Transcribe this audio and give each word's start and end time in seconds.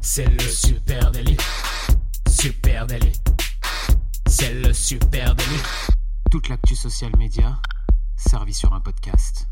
C'est 0.00 0.26
le 0.26 0.38
super 0.40 1.10
délit. 1.10 1.36
Super 2.28 2.86
délit. 2.86 3.12
C'est 4.26 4.54
le 4.54 4.72
super 4.72 5.34
délit. 5.34 5.62
Toute 6.30 6.48
l'actu 6.48 6.74
social 6.74 7.12
média 7.18 7.60
servie 8.16 8.52
sur 8.52 8.72
un 8.72 8.80
podcast. 8.80 9.46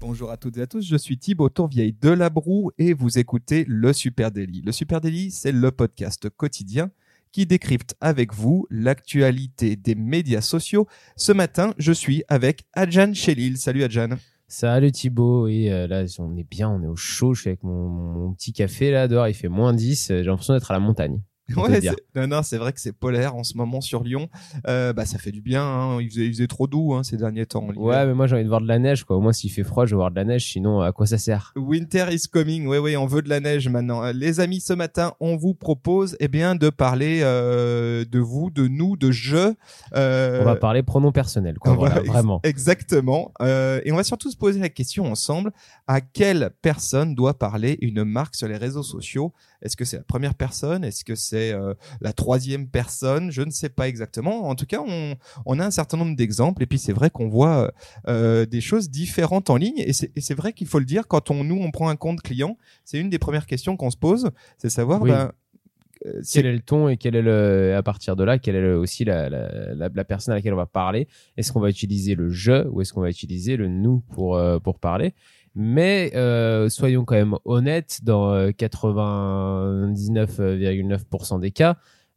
Bonjour 0.00 0.30
à 0.30 0.36
toutes 0.36 0.58
et 0.58 0.62
à 0.62 0.66
tous, 0.66 0.86
je 0.86 0.96
suis 0.96 1.18
Thibaut 1.18 1.48
Tourvieille 1.48 1.96
de 2.00 2.10
La 2.10 2.30
Broue 2.30 2.70
et 2.78 2.92
vous 2.92 3.18
écoutez 3.18 3.64
Le 3.66 3.92
Super 3.92 4.30
Daily. 4.30 4.62
Le 4.62 4.70
Super 4.70 5.00
Daily, 5.00 5.30
c'est 5.30 5.52
le 5.52 5.70
podcast 5.70 6.28
quotidien 6.30 6.90
qui 7.32 7.46
décrypte 7.46 7.96
avec 8.00 8.32
vous 8.32 8.66
l'actualité 8.70 9.76
des 9.76 9.94
médias 9.94 10.42
sociaux. 10.42 10.86
Ce 11.16 11.32
matin, 11.32 11.74
je 11.78 11.92
suis 11.92 12.22
avec 12.28 12.64
Adjan 12.74 13.14
Chelil. 13.14 13.56
Salut 13.56 13.82
Adjan. 13.82 14.10
Salut 14.46 14.92
Thibaut, 14.92 15.48
et 15.48 15.72
euh, 15.72 15.86
là 15.86 16.04
on 16.18 16.36
est 16.36 16.48
bien, 16.48 16.68
on 16.68 16.82
est 16.82 16.86
au 16.86 16.96
chaud, 16.96 17.34
je 17.34 17.40
suis 17.40 17.48
avec 17.50 17.62
mon, 17.62 17.88
mon 17.88 18.32
petit 18.34 18.52
café 18.52 18.90
là 18.90 19.08
dehors, 19.08 19.26
il 19.26 19.34
fait 19.34 19.48
moins 19.48 19.72
10, 19.72 20.08
j'ai 20.08 20.22
l'impression 20.22 20.54
d'être 20.54 20.70
à 20.70 20.74
la 20.74 20.80
montagne. 20.80 21.20
Ouais, 21.56 21.80
non, 22.16 22.26
non, 22.26 22.42
c'est 22.42 22.56
vrai 22.56 22.72
que 22.72 22.80
c'est 22.80 22.92
polaire 22.96 23.34
en 23.36 23.44
ce 23.44 23.56
moment 23.56 23.80
sur 23.82 24.02
Lyon. 24.02 24.28
Euh, 24.66 24.92
bah, 24.94 25.04
ça 25.04 25.18
fait 25.18 25.30
du 25.30 25.42
bien. 25.42 25.62
hein. 25.62 25.98
Il, 26.00 26.08
faisait, 26.10 26.24
il 26.26 26.32
faisait 26.32 26.46
trop 26.46 26.66
doux 26.66 26.94
hein, 26.94 27.02
ces 27.02 27.18
derniers 27.18 27.44
temps. 27.44 27.66
Ouais, 27.76 28.06
mais 28.06 28.14
moi 28.14 28.26
j'ai 28.26 28.34
envie 28.36 28.44
de 28.44 28.48
voir 28.48 28.62
de 28.62 28.66
la 28.66 28.78
neige 28.78 29.04
quoi, 29.04 29.16
au 29.16 29.20
moins 29.20 29.32
s'il 29.34 29.50
fait 29.52 29.62
froid 29.62 29.84
je 29.84 29.90
veux 29.90 29.98
voir 29.98 30.10
de 30.10 30.16
la 30.16 30.24
neige, 30.24 30.50
sinon 30.50 30.80
à 30.80 30.92
quoi 30.92 31.06
ça 31.06 31.18
sert? 31.18 31.52
Winter 31.56 32.06
is 32.10 32.22
coming. 32.32 32.66
Oui, 32.66 32.78
oui, 32.78 32.96
on 32.96 33.04
veut 33.06 33.20
de 33.20 33.28
la 33.28 33.40
neige 33.40 33.68
maintenant. 33.68 34.02
Euh, 34.04 34.12
Les 34.14 34.40
amis, 34.40 34.60
ce 34.60 34.72
matin, 34.72 35.12
on 35.20 35.36
vous 35.36 35.52
propose, 35.54 36.16
eh 36.18 36.28
bien, 36.28 36.54
de 36.54 36.70
parler 36.70 37.20
euh, 37.22 38.04
de 38.10 38.18
vous, 38.18 38.50
de 38.50 38.66
nous, 38.66 38.96
de 38.96 39.10
je. 39.10 39.52
Euh, 39.94 40.38
On 40.40 40.44
va 40.44 40.56
parler 40.56 40.82
pronom 40.82 41.12
personnel 41.12 41.58
quoi, 41.58 41.72
voilà, 41.78 41.98
ex- 42.00 42.08
vraiment. 42.08 42.40
Exactement. 42.42 43.32
Euh, 43.42 43.80
et 43.84 43.92
on 43.92 43.96
va 43.96 44.04
surtout 44.04 44.30
se 44.30 44.36
poser 44.36 44.60
la 44.60 44.70
question 44.70 45.04
ensemble 45.10 45.52
à 45.86 46.00
quelle 46.00 46.50
personne 46.62 47.14
doit 47.14 47.34
parler 47.38 47.76
une 47.82 48.04
marque 48.04 48.34
sur 48.34 48.48
les 48.48 48.56
réseaux 48.56 48.82
sociaux? 48.82 49.32
Est-ce 49.64 49.76
que 49.76 49.84
c'est 49.84 49.96
la 49.96 50.04
première 50.04 50.34
personne? 50.34 50.84
Est-ce 50.84 51.04
que 51.04 51.14
c'est 51.14 51.52
euh, 51.52 51.74
la 52.00 52.12
troisième 52.12 52.68
personne? 52.68 53.30
Je 53.30 53.42
ne 53.42 53.50
sais 53.50 53.70
pas 53.70 53.88
exactement. 53.88 54.48
En 54.48 54.54
tout 54.54 54.66
cas, 54.66 54.80
on, 54.86 55.14
on 55.46 55.58
a 55.58 55.64
un 55.64 55.70
certain 55.70 55.96
nombre 55.96 56.14
d'exemples. 56.14 56.62
Et 56.62 56.66
puis 56.66 56.78
c'est 56.78 56.92
vrai 56.92 57.10
qu'on 57.10 57.28
voit 57.28 57.72
euh, 58.06 58.44
des 58.46 58.60
choses 58.60 58.90
différentes 58.90 59.48
en 59.50 59.56
ligne. 59.56 59.78
Et 59.78 59.92
c'est 59.92 60.34
vrai 60.34 60.52
qu'il 60.52 60.66
faut 60.66 60.78
le 60.78 60.84
dire 60.84 61.08
quand 61.08 61.30
on 61.30 61.42
nous 61.44 61.56
on 61.60 61.70
prend 61.70 61.88
un 61.88 61.96
compte 61.96 62.20
client, 62.20 62.58
c'est 62.84 63.00
une 63.00 63.10
des 63.10 63.18
premières 63.18 63.46
questions 63.46 63.76
qu'on 63.76 63.90
se 63.90 63.96
pose, 63.96 64.30
c'est 64.58 64.70
savoir 64.70 65.00
Oui. 65.00 65.10
ben, 65.10 65.32
euh, 66.06 66.20
Quel 66.30 66.44
est 66.44 66.52
le 66.52 66.60
ton 66.60 66.88
et 66.90 66.98
quel 66.98 67.16
est 67.16 67.22
le, 67.22 67.74
à 67.74 67.82
partir 67.82 68.14
de 68.16 68.24
là, 68.24 68.38
quelle 68.38 68.56
est 68.56 68.60
le- 68.60 68.78
aussi 68.78 69.04
la, 69.06 69.30
la, 69.30 69.74
la, 69.74 69.88
la 69.88 70.04
personne 70.04 70.32
à 70.32 70.36
laquelle 70.36 70.52
on 70.52 70.58
va 70.58 70.66
parler? 70.66 71.08
Est-ce 71.38 71.50
qu'on 71.52 71.60
va 71.60 71.70
utiliser 71.70 72.14
le 72.14 72.28
je 72.28 72.68
ou 72.68 72.82
est-ce 72.82 72.92
qu'on 72.92 73.00
va 73.00 73.08
utiliser 73.08 73.56
le 73.56 73.68
nous 73.68 74.00
pour, 74.12 74.36
euh, 74.36 74.58
pour 74.58 74.78
parler? 74.78 75.14
Mais 75.54 76.10
euh, 76.14 76.68
soyons 76.68 77.04
quand 77.04 77.14
même 77.14 77.36
honnêtes, 77.44 78.00
dans 78.02 78.32
euh, 78.32 78.50
99,9% 78.50 81.40
des 81.40 81.50
cas, 81.50 81.76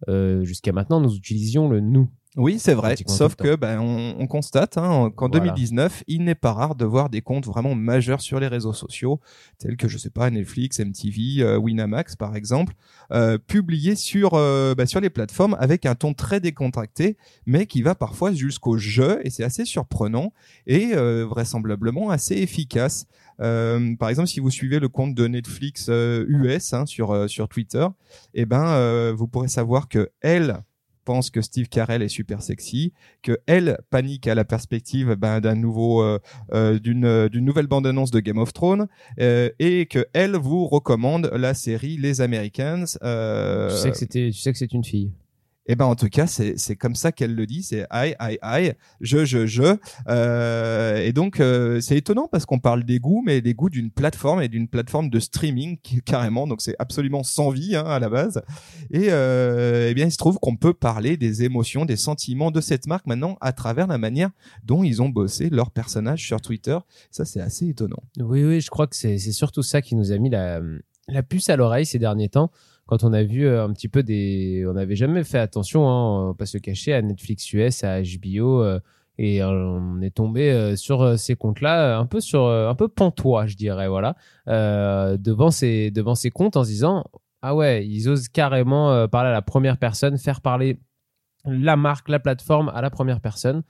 euh, 0.10 0.44
jusqu'à 0.44 0.72
maintenant, 0.72 1.00
nous 1.00 1.16
utilisions 1.16 1.70
le 1.70 1.80
nous. 1.80 2.10
Oui, 2.38 2.60
c'est 2.60 2.76
vrai. 2.76 2.96
Sauf 3.08 3.36
que 3.36 3.56
ben 3.56 3.80
on, 3.80 4.16
on 4.20 4.28
constate 4.28 4.78
hein, 4.78 5.12
qu'en 5.16 5.28
Voilà. 5.28 5.46
2019, 5.46 6.04
il 6.06 6.24
n'est 6.24 6.36
pas 6.36 6.54
rare 6.54 6.76
de 6.76 6.86
voir 6.86 7.10
des 7.10 7.22
comptes 7.22 7.48
vraiment 7.48 7.74
majeurs 7.74 8.22
sur 8.22 8.40
les 8.40 8.48
réseaux 8.48 8.74
sociaux, 8.74 9.20
tels 9.58 9.76
que 9.76 9.88
je 9.88 9.98
sais 9.98 10.12
pas 10.12 10.30
Netflix, 10.30 10.80
MTV, 10.80 11.42
euh, 11.42 11.58
Winamax 11.58 12.16
par 12.16 12.36
exemple, 12.36 12.76
euh, 13.12 13.40
publiés 13.40 13.96
sur 13.96 14.36
euh, 14.36 14.76
ben, 14.76 14.86
sur 14.86 15.00
les 15.00 15.10
plateformes 15.10 15.58
avec 15.60 15.88
un 15.88 15.96
ton 15.96 16.14
très 16.14 16.40
décontracté, 16.40 17.18
mais 17.48 17.66
qui 17.66 17.82
va 17.82 17.96
parfois 17.96 18.32
jusqu'au 18.32 18.78
jeu 18.78 19.20
et 19.24 19.32
c'est 19.32 19.44
assez 19.44 19.66
surprenant 19.66 20.32
et 20.68 20.92
euh, 20.94 21.26
vraisemblablement 21.26 22.12
assez 22.12 22.36
efficace. 22.36 23.08
Euh, 23.40 23.96
par 23.96 24.10
exemple, 24.10 24.28
si 24.28 24.40
vous 24.40 24.50
suivez 24.50 24.80
le 24.80 24.90
compte 24.90 25.14
de 25.14 25.28
Netflix 25.28 25.88
euh, 25.90 26.26
US 26.28 26.74
hein, 26.74 26.86
sur 26.86 27.12
euh, 27.12 27.28
sur 27.28 27.48
Twitter, 27.48 27.88
eh 28.34 28.46
ben 28.46 28.68
euh, 28.68 29.14
vous 29.16 29.28
pourrez 29.28 29.48
savoir 29.48 29.88
que 29.88 30.10
elle 30.22 30.64
pense 31.08 31.30
que 31.30 31.42
Steve 31.42 31.70
Carell 31.70 32.02
est 32.02 32.10
super 32.10 32.42
sexy, 32.42 32.92
que 33.24 33.38
elle 33.46 33.80
panique 33.90 34.28
à 34.28 34.36
la 34.36 34.44
perspective 34.44 35.16
ben, 35.16 35.40
d'un 35.40 35.56
nouveau, 35.56 36.04
euh, 36.04 36.20
euh, 36.54 36.80
d'une 36.80 37.06
euh, 37.06 37.30
d'une 37.30 37.46
nouvelle 37.46 37.68
bande-annonce 37.68 38.12
de 38.12 38.20
Game 38.20 38.38
of 38.38 38.52
Thrones, 38.52 38.88
euh, 39.22 39.50
et 39.58 39.86
que 39.86 40.06
elle 40.12 40.36
vous 40.36 40.68
recommande 40.68 41.32
la 41.34 41.54
série 41.54 41.96
Les 41.96 42.20
Americans. 42.20 42.86
Euh, 43.04 43.70
Tu 43.70 43.78
sais 43.78 43.92
que 43.92 43.98
c'était, 43.98 44.30
tu 44.32 44.40
sais 44.40 44.52
que 44.52 44.58
c'est 44.58 44.74
une 44.74 44.84
fille. 44.84 45.14
Et 45.68 45.76
ben 45.76 45.86
en 45.86 45.96
tout 45.96 46.08
cas, 46.08 46.28
c'est 46.28 46.76
comme 46.78 46.96
ça 46.96 47.12
qu'elle 47.12 47.36
le 47.36 47.46
dit, 47.46 47.62
c'est 47.62 47.86
I 47.92 48.16
I 48.22 48.38
I, 48.42 48.72
je 49.02 49.26
je 49.26 49.46
je. 49.46 49.78
Euh, 50.08 50.98
et 50.98 51.12
donc 51.12 51.40
euh, 51.40 51.82
c'est 51.82 51.98
étonnant 51.98 52.30
parce 52.32 52.46
qu'on 52.46 52.60
parle 52.60 52.84
des 52.84 53.00
goûts, 53.00 53.22
mais 53.26 53.42
des 53.42 53.54
goûts 53.54 53.70
d'une 53.70 53.92
plateforme 53.92 54.42
et 54.42 54.48
d'une 54.48 54.70
plateforme 54.70 55.10
de 55.10 55.20
streaming 55.20 55.78
carrément. 56.06 56.48
Donc 56.48 56.62
c'est 56.62 56.76
absolument 56.80 57.24
sans 57.24 57.50
vie 57.50 57.76
hein, 57.76 57.86
à 57.86 58.00
la 58.00 58.10
base. 58.10 58.42
Et 58.92 59.08
euh, 59.10 59.90
eh 59.90 59.94
bien 59.94 60.06
il 60.06 60.12
se 60.12 60.18
trouve 60.18 60.40
qu'on 60.40 60.56
peut 60.56 60.74
parler 60.74 61.18
des 61.18 61.44
émotions, 61.44 61.84
des 61.84 61.98
sentiments 61.98 62.52
de 62.52 62.62
cette 62.62 62.88
marque 62.88 63.06
maintenant 63.06 63.38
à 63.42 63.52
travers 63.52 63.88
la 63.88 63.98
manière 63.98 64.30
dont 64.64 64.84
ils 64.84 65.02
ont 65.02 65.10
bossé 65.10 65.50
leur 65.50 65.72
personnage 65.72 66.26
sur 66.26 66.40
Twitter. 66.40 66.78
Ça 67.12 67.26
c'est 67.26 67.42
assez 67.42 67.68
étonnant. 67.68 68.02
Oui, 68.20 68.46
oui, 68.46 68.62
je 68.62 68.70
crois 68.70 68.88
que 68.88 68.96
c'est 68.96 69.18
c'est 69.18 69.34
surtout 69.34 69.64
ça 69.64 69.82
qui 69.82 69.96
nous 69.96 70.14
a 70.14 70.18
mis 70.18 70.30
la, 70.30 70.62
la 71.10 71.24
puce 71.24 71.50
à 71.50 71.58
l'oreille 71.58 71.86
ces 71.86 72.00
derniers 72.00 72.30
temps. 72.30 72.52
Quand 72.88 73.04
on 73.04 73.14
a 73.14 73.24
vu 73.24 73.46
euh, 73.46 73.64
un 73.66 73.72
petit 73.74 73.90
peu 73.90 74.02
des. 74.02 74.66
On 74.68 74.74
n'avait 74.74 74.96
jamais 74.96 75.24
fait 75.24 75.40
attention, 75.40 75.88
hein, 75.90 76.28
va 76.30 76.34
pas 76.34 76.46
se 76.46 76.58
cacher, 76.58 76.94
à 76.94 77.02
Netflix 77.02 77.52
US, 77.54 77.84
à 77.84 78.02
HBO. 78.02 78.64
euh, 78.64 78.80
et 79.20 79.42
euh, 79.42 79.50
on 79.50 80.02
est 80.02 80.12
tombé 80.16 80.52
euh, 80.52 80.76
sur 80.76 81.02
euh, 81.02 81.18
ces 81.18 81.36
comptes-là, 81.36 81.98
un 81.98 82.06
peu 82.06 82.20
sur, 82.20 82.44
euh, 82.46 82.70
un 82.70 82.76
peu 82.76 82.88
pantois, 82.88 83.48
je 83.48 83.56
dirais, 83.56 83.88
voilà, 83.88 84.16
euh, 84.48 85.18
devant 85.18 85.50
ces, 85.50 85.90
devant 85.92 86.14
ces 86.16 86.30
comptes 86.30 86.56
en 86.56 86.64
se 86.64 86.70
disant, 86.70 87.04
ah 87.42 87.56
ouais, 87.56 87.86
ils 87.86 88.10
osent 88.10 88.30
carrément 88.30 88.92
euh, 88.92 89.08
parler 89.08 89.30
à 89.30 89.34
la 89.34 89.42
première 89.42 89.78
personne, 89.78 90.18
faire 90.20 90.42
parler 90.42 90.80
la 91.46 91.76
marque, 91.76 92.10
la 92.10 92.20
plateforme 92.20 92.70
à 92.70 92.82
la 92.82 92.90
première 92.92 93.20
personne. 93.20 93.64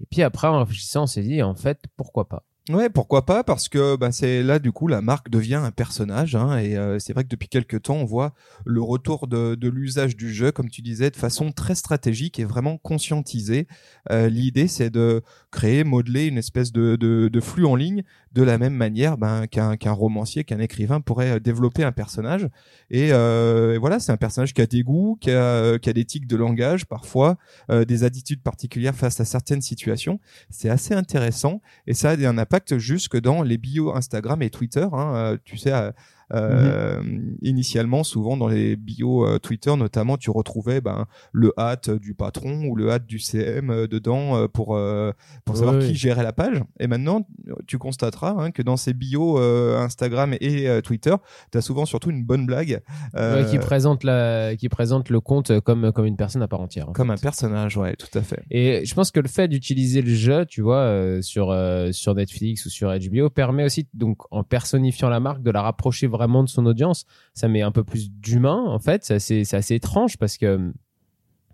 Et 0.00 0.06
puis 0.10 0.22
après, 0.22 0.48
en 0.48 0.58
réfléchissant, 0.58 1.04
on 1.04 1.06
s'est 1.06 1.22
dit, 1.22 1.42
en 1.42 1.54
fait, 1.54 1.84
pourquoi 1.96 2.28
pas 2.28 2.44
Ouais, 2.68 2.88
pourquoi 2.90 3.24
pas 3.24 3.42
Parce 3.42 3.68
que 3.68 3.96
bah, 3.96 4.12
c'est 4.12 4.42
là 4.42 4.58
du 4.58 4.70
coup 4.70 4.86
la 4.86 5.00
marque 5.00 5.28
devient 5.30 5.54
un 5.56 5.70
personnage, 5.72 6.36
hein, 6.36 6.58
et 6.58 6.76
euh, 6.76 6.98
c'est 7.00 7.12
vrai 7.12 7.24
que 7.24 7.28
depuis 7.28 7.48
quelques 7.48 7.82
temps 7.82 7.96
on 7.96 8.04
voit 8.04 8.32
le 8.64 8.80
retour 8.82 9.26
de, 9.26 9.54
de 9.56 9.68
l'usage 9.68 10.14
du 10.14 10.32
jeu, 10.32 10.52
comme 10.52 10.68
tu 10.68 10.82
disais, 10.82 11.10
de 11.10 11.16
façon 11.16 11.50
très 11.52 11.74
stratégique 11.74 12.38
et 12.38 12.44
vraiment 12.44 12.76
conscientisée. 12.76 13.66
Euh, 14.12 14.28
L'idée 14.28 14.68
c'est 14.68 14.90
de 14.90 15.22
créer, 15.50 15.82
modeler 15.84 16.26
une 16.26 16.38
espèce 16.38 16.70
de, 16.70 16.96
de, 16.96 17.28
de 17.32 17.40
flux 17.40 17.64
en 17.64 17.74
ligne 17.74 18.04
de 18.32 18.42
la 18.42 18.58
même 18.58 18.74
manière 18.74 19.18
ben, 19.18 19.46
qu'un 19.46 19.92
romancier, 19.92 20.44
qu'un 20.44 20.60
écrivain 20.60 21.00
pourrait 21.00 21.32
euh, 21.32 21.40
développer 21.40 21.82
un 21.82 21.92
personnage. 21.92 22.48
Et, 22.90 23.12
euh, 23.12 23.76
voilà, 23.80 23.98
c'est 23.98 24.12
un 24.12 24.16
personnage 24.16 24.54
qui 24.54 24.60
a 24.60 24.66
des 24.66 24.82
goûts, 24.82 25.18
qui 25.20 25.30
a, 25.30 25.78
qui 25.78 25.90
a 25.90 25.92
des 25.92 26.04
tics 26.04 26.26
de 26.26 26.36
langage 26.36 26.86
parfois, 26.86 27.38
euh, 27.70 27.84
des 27.84 28.04
attitudes 28.04 28.42
particulières 28.42 28.94
face 28.94 29.20
à 29.20 29.24
certaines 29.24 29.62
situations. 29.62 30.20
C'est 30.48 30.70
assez 30.70 30.94
intéressant 30.94 31.60
et 31.86 31.94
ça 31.94 32.10
a 32.10 32.16
un 32.16 32.38
impact 32.38 32.78
jusque 32.78 33.20
dans 33.20 33.42
les 33.42 33.58
bios 33.58 33.94
Instagram 33.94 34.42
et 34.42 34.50
Twitter. 34.50 34.86
Hein, 34.92 35.14
euh, 35.14 35.36
tu 35.44 35.56
sais, 35.56 35.72
euh, 36.32 37.00
euh, 37.00 37.02
initialement, 37.42 38.04
souvent 38.04 38.36
dans 38.36 38.48
les 38.48 38.76
bios 38.76 39.26
euh, 39.26 39.38
Twitter, 39.38 39.74
notamment, 39.76 40.16
tu 40.16 40.30
retrouvais 40.30 40.80
ben, 40.80 41.06
le 41.32 41.52
hâte 41.58 41.90
du 41.90 42.14
patron 42.14 42.64
ou 42.66 42.76
le 42.76 42.90
hâte 42.90 43.06
du 43.06 43.18
CM 43.18 43.70
euh, 43.70 43.86
dedans 43.86 44.36
euh, 44.36 44.48
pour 44.48 44.76
euh, 44.76 45.12
pour 45.44 45.56
savoir 45.56 45.76
Oui, 45.76 45.88
qui 45.88 45.94
gérait 45.94 46.22
la 46.22 46.32
page. 46.32 46.62
Et 46.78 46.86
maintenant, 46.86 47.26
tu 47.66 47.78
constateras 47.78 48.34
hein, 48.38 48.50
que 48.50 48.62
dans 48.62 48.76
ces 48.76 48.92
bios 48.94 49.38
euh, 49.38 49.78
Instagram 49.78 50.34
et 50.40 50.68
euh, 50.68 50.80
Twitter, 50.80 51.14
tu 51.50 51.58
as 51.58 51.62
souvent 51.62 51.84
surtout 51.86 52.10
une 52.10 52.24
bonne 52.24 52.46
blague. 52.46 52.80
euh, 53.16 53.42
Ouais, 53.44 53.50
qui 53.50 53.58
présente 53.58 54.04
la, 54.04 54.54
qui 54.56 54.68
présente 54.68 55.08
le 55.10 55.20
compte 55.20 55.60
comme 55.60 55.92
comme 55.92 56.06
une 56.06 56.16
personne 56.16 56.42
à 56.42 56.48
part 56.48 56.60
entière. 56.60 56.88
en 56.88 56.92
comme 56.92 57.08
fait. 57.08 57.12
un 57.14 57.16
personnage, 57.16 57.76
ouais, 57.76 57.96
tout 57.96 58.18
à 58.18 58.22
fait. 58.22 58.42
Et 58.50 58.84
je 58.84 58.94
pense 58.94 59.10
que 59.10 59.20
le 59.20 59.28
fait 59.28 59.48
d'utiliser 59.48 60.02
le 60.02 60.12
jeu, 60.14 60.46
tu 60.46 60.62
vois, 60.62 60.76
euh, 60.80 61.22
sur 61.22 61.50
euh, 61.50 61.90
sur 61.92 62.14
Netflix 62.14 62.66
ou 62.66 62.70
sur 62.70 62.90
HBO, 62.96 63.30
permet 63.30 63.64
aussi 63.64 63.88
donc 63.94 64.18
en 64.30 64.42
personnifiant 64.44 65.08
la 65.08 65.20
marque 65.20 65.42
de 65.42 65.50
la 65.50 65.62
rapprocher 65.62 66.06
vraiment 66.06 66.19
de 66.28 66.48
son 66.48 66.66
audience. 66.66 67.06
Ça 67.34 67.48
met 67.48 67.62
un 67.62 67.72
peu 67.72 67.84
plus 67.84 68.10
d'humain 68.10 68.64
en 68.66 68.78
fait. 68.78 69.04
C'est 69.04 69.54
assez, 69.54 69.74
étrange 69.74 70.16
parce 70.16 70.36
que 70.36 70.72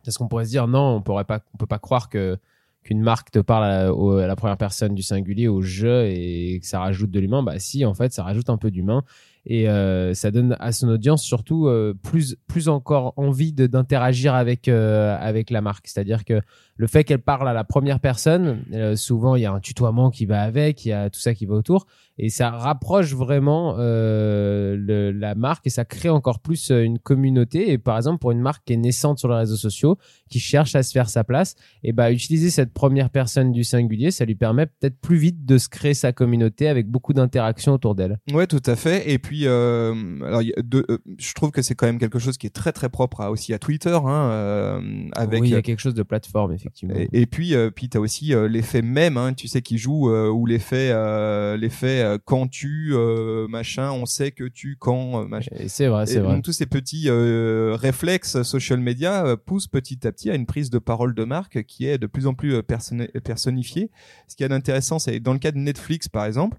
parce 0.05 0.19
qu'on 0.19 0.29
pourrait 0.29 0.45
se 0.45 0.51
dire 0.51 0.69
non, 0.69 0.97
on 0.97 1.03
pourrait 1.03 1.25
pas, 1.25 1.41
on 1.55 1.57
peut 1.57 1.67
pas 1.67 1.79
croire 1.79 2.09
que 2.09 2.39
qu'une 2.87 3.03
marque 3.03 3.33
te 3.33 3.41
parle 3.41 3.65
à, 3.65 4.27
la 4.27 4.37
première 4.37 4.57
personne 4.57 4.95
du 4.95 5.03
singulier 5.03 5.49
au 5.49 5.61
jeu 5.61 6.07
et 6.07 6.61
que 6.61 6.67
ça 6.67 6.79
rajoute 6.79 7.11
de 7.11 7.19
l'humain. 7.19 7.43
Bah 7.43 7.59
si, 7.59 7.85
en 7.85 7.95
fait, 7.95 8.13
ça 8.13 8.23
rajoute 8.23 8.49
un 8.49 8.57
peu 8.57 8.71
d'humain. 8.71 9.03
et 9.45 9.69
euh, 9.69 10.15
ça 10.15 10.31
donne 10.31 10.57
à 10.61 10.71
son 10.73 10.89
audience 10.89 11.23
surtout 11.23 11.67
euh, 11.67 11.95
plus 12.01 12.37
plus 12.47 12.69
encore 12.69 13.13
envie 13.17 13.53
d'interagir 13.53 14.35
avec 14.35 14.69
euh, 14.69 15.17
avec 15.21 15.51
la 15.51 15.61
marque 15.61 15.87
c'est-à-dire 15.87 16.25
que 16.25 16.41
le 16.77 16.87
fait 16.89 17.05
qu'elle 17.05 17.23
parle 17.23 17.49
à 17.49 17.53
la 17.53 17.63
première 17.63 18.01
personne 18.01 18.65
euh, 18.73 18.97
souvent 18.97 19.37
il 19.37 19.43
y 19.43 19.47
a 19.47 19.53
un 19.53 19.61
tutoiement 19.61 20.11
qui 20.11 20.27
va 20.27 20.43
avec 20.43 20.85
il 20.85 20.89
y 20.89 20.93
a 20.93 21.11
tout 21.11 21.21
ça 21.21 21.33
qui 21.33 21.47
va 21.47 21.55
autour 21.55 21.87
et 22.19 22.31
ça 22.31 22.51
rapproche 22.51 23.15
vraiment 23.15 23.77
euh, 23.79 24.77
le, 24.79 25.13
la 25.13 25.35
marque 25.35 25.67
et 25.67 25.71
ça 25.71 25.85
crée 25.85 26.09
encore 26.09 26.41
plus 26.41 26.71
euh, 26.71 26.83
une 26.83 26.99
communauté 26.99 27.71
et 27.71 27.79
par 27.79 27.97
exemple 27.97 28.19
pour 28.19 28.31
une 28.31 28.41
marque 28.41 28.65
qui 28.65 28.73
est 28.73 28.79
naissante 28.79 29.19
sur 29.19 29.29
les 29.29 29.37
réseaux 29.37 29.57
sociaux 29.57 29.99
qui 30.31 30.41
cherche 30.41 30.75
à 30.75 30.83
se 30.83 30.93
faire 30.93 31.09
sa 31.09 31.25
place 31.25 31.55
et 31.83 31.93
bah 31.93 32.11
utiliser 32.11 32.51
cette 32.51 32.73
première 32.73 33.11
personne 33.11 33.53
du 33.53 33.65
singulier 33.65 34.11
ça 34.11 34.25
lui 34.25 34.35
permet 34.35 34.67
peut-être 34.67 34.99
plus 35.01 35.17
vite 35.17 35.45
de 35.45 35.59
se 35.59 35.69
créer 35.69 35.95
sa 35.95 36.13
communauté 36.13 36.69
avec 36.69 36.89
beaucoup 36.89 37.13
d'interactions 37.13 37.75
autour 37.75 37.95
d'elle 37.95 38.19
Ouais, 38.33 38.47
tout 38.47 38.63
à 38.67 38.77
fait. 38.77 39.11
Et 39.11 39.19
puis, 39.19 39.47
euh, 39.47 39.95
alors, 40.25 40.41
euh, 40.41 40.99
je 41.19 41.33
trouve 41.35 41.51
que 41.51 41.63
c'est 41.63 41.75
quand 41.75 41.87
même 41.87 41.99
quelque 41.99 42.19
chose 42.19 42.37
qui 42.39 42.47
est 42.47 42.55
très 42.55 42.73
très 42.73 42.89
propre 42.89 43.21
à, 43.21 43.31
aussi 43.31 43.55
à 43.55 43.59
Twitter, 43.59 43.97
hein, 44.05 44.31
euh, 44.31 45.09
avec. 45.15 45.43
oui 45.43 45.49
il 45.49 45.53
y 45.53 45.57
a 45.57 45.63
quelque 45.63 45.81
chose 45.81 45.95
de 45.95 46.03
plateforme 46.03 46.53
effectivement 46.53 46.95
et, 46.97 47.09
et 47.13 47.27
puis, 47.27 47.55
euh, 47.55 47.71
puis 47.71 47.89
t'as 47.89 47.99
aussi 47.99 48.33
l'effet 48.49 48.83
même, 48.83 49.17
hein, 49.17 49.33
tu 49.33 49.49
sais, 49.49 49.63
qui 49.63 49.79
joue 49.79 50.11
euh, 50.11 50.29
ou 50.29 50.47
l'effet, 50.47 50.91
euh, 50.91 51.57
l'effet 51.57 52.03
euh, 52.07 52.19
quand 52.25 52.49
tu 52.49 52.93
euh, 52.93 53.47
machin, 53.49 53.91
on 53.93 54.07
sait 54.07 54.31
que 54.31 54.45
tu 54.45 54.77
quand 54.79 55.23
euh, 55.23 55.27
machin. 55.27 55.51
C'est 55.67 55.89
vrai 55.89 56.07
c'est 56.07 56.21
vrai 56.21 56.35
donc 56.35 56.45
tous 56.45 56.53
ces 56.53 56.67
petits 56.67 57.11
réflexes 57.11 58.43
social 58.43 58.81
media 58.81 59.37
poussent 59.37 59.67
petit 59.67 60.07
à 60.07 60.13
petit 60.13 60.31
à 60.31 60.35
une 60.35 60.47
prise 60.47 60.71
de 60.71 60.79
parole 60.79 61.15
de 61.15 61.25
marque 61.25 61.65
qui 61.65 61.87
est 61.87 61.99
de 61.99 62.07
plus 62.07 62.27
en 62.27 62.35
plus 62.35 62.63
personnifiée. 62.63 63.91
Ce 64.29 64.37
qui 64.37 64.45
est 64.45 64.49
d'intéressant, 64.49 64.99
c'est 64.99 65.21
dans 65.21 65.33
le 65.33 65.39
cas 65.39 65.53
de 65.53 65.59
Netflix 65.59 66.09
par 66.09 66.25
exemple, 66.25 66.59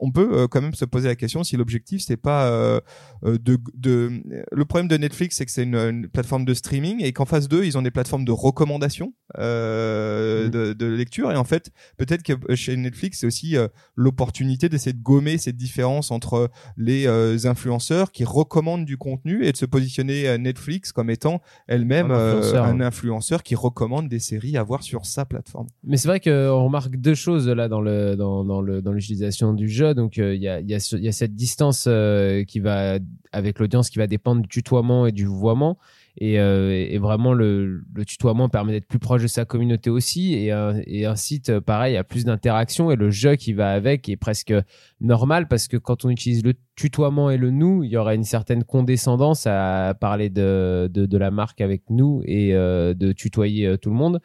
on 0.00 0.10
peut 0.10 0.28
euh, 0.32 0.46
quand 0.48 0.60
même 0.60 0.74
se 0.74 0.84
poser 0.84 1.08
la 1.08 1.16
question 1.16 1.44
si 1.44 1.56
l'objectif 1.56 2.02
c'est 2.04 2.16
pas 2.16 2.46
euh, 2.48 2.80
euh, 3.24 3.38
de, 3.38 3.58
de 3.74 4.22
le 4.50 4.64
problème 4.64 4.88
de 4.88 4.96
Netflix 4.96 5.36
c'est 5.36 5.44
que 5.46 5.50
c'est 5.52 5.62
une, 5.62 5.76
une 5.76 6.08
plateforme 6.08 6.44
de 6.44 6.52
streaming 6.54 7.02
et 7.02 7.12
qu'en 7.12 7.24
face 7.26 7.48
d'eux 7.48 7.64
ils 7.64 7.78
ont 7.78 7.82
des 7.82 7.90
plateformes 7.90 8.24
de 8.24 8.32
recommandation 8.32 9.14
euh, 9.38 10.44
Mhm. 10.44 10.50
de, 10.50 10.72
de 10.72 10.86
lecture 10.86 11.30
et 11.32 11.36
en 11.36 11.44
fait 11.44 11.70
peut-être 11.96 12.22
que 12.22 12.54
chez 12.54 12.76
Netflix 12.76 13.20
c'est 13.20 13.26
aussi 13.26 13.56
euh, 13.56 13.68
l'opportunité 13.96 14.68
d'essayer 14.68 14.92
de 14.92 15.02
gommer 15.02 15.38
cette 15.38 15.56
différence 15.56 16.10
entre 16.10 16.50
les 16.76 17.06
euh, 17.06 17.36
influenceurs 17.44 18.10
qui 18.12 18.24
recommandent 18.24 18.84
du 18.84 18.96
contenu 18.96 19.44
et 19.44 19.52
de 19.52 19.56
se 19.56 19.66
positionner 19.66 20.28
à 20.28 20.38
Netflix 20.38 20.92
comme 20.92 21.10
étant 21.10 21.40
elle-même 21.68 22.10
Un 22.10 22.14
influenceur. 22.36 22.64
un 22.64 22.80
influenceur 22.80 23.42
qui 23.42 23.54
recommande 23.54 24.08
des 24.08 24.18
séries 24.18 24.56
à 24.56 24.62
voir 24.62 24.82
sur 24.82 25.06
sa 25.06 25.24
plateforme. 25.24 25.66
Mais 25.84 25.96
c'est 25.96 26.08
vrai 26.08 26.20
qu'on 26.20 26.64
remarque 26.64 26.96
deux 26.96 27.14
choses 27.14 27.48
là 27.48 27.68
dans 27.68 27.80
le 27.80 28.16
dans, 28.16 28.44
dans 28.44 28.60
le 28.60 28.82
dans 28.82 28.92
l'utilisation 28.92 29.52
du 29.52 29.68
jeu. 29.68 29.83
Donc 29.92 30.18
euh, 30.18 30.34
il 30.34 30.42
y 30.42 30.48
a 30.48 31.12
cette 31.12 31.34
distance 31.34 31.84
euh, 31.86 32.44
qui 32.44 32.60
va 32.60 32.98
avec 33.32 33.58
l'audience 33.58 33.90
qui 33.90 33.98
va 33.98 34.06
dépendre 34.06 34.40
du 34.40 34.48
tutoiement 34.48 35.06
et 35.06 35.12
du 35.12 35.26
vouvoiement. 35.26 35.76
Et, 36.16 36.38
euh, 36.38 36.96
vraiment 37.00 37.34
le, 37.34 37.82
tutoiement 38.06 38.48
permet 38.48 38.72
d'être 38.72 38.86
plus 38.86 39.00
proche 39.00 39.22
de 39.22 39.26
sa 39.26 39.44
communauté 39.44 39.90
aussi 39.90 40.34
et 40.34 40.52
un, 40.52 40.80
et 40.86 41.04
site 41.16 41.58
pareil 41.58 41.96
a 41.96 42.04
plus 42.04 42.24
d'interaction 42.24 42.92
et 42.92 42.96
le 42.96 43.10
jeu 43.10 43.34
qui 43.34 43.52
va 43.52 43.72
avec 43.72 44.08
est 44.08 44.16
presque 44.16 44.54
normal 45.00 45.48
parce 45.48 45.66
que 45.66 45.76
quand 45.76 46.04
on 46.04 46.10
utilise 46.10 46.44
le 46.44 46.54
tutoiement 46.76 47.30
et 47.30 47.36
le 47.36 47.50
nous 47.50 47.82
il 47.82 47.90
y 47.90 47.96
aura 47.96 48.14
une 48.14 48.22
certaine 48.22 48.62
condescendance 48.62 49.48
à 49.48 49.96
parler 50.00 50.30
de, 50.30 50.88
la 51.10 51.30
marque 51.32 51.60
avec 51.60 51.82
nous 51.90 52.22
et 52.24 52.52
de 52.52 53.12
tutoyer 53.12 53.76
tout 53.78 53.90
le 53.90 53.96
monde 53.96 54.20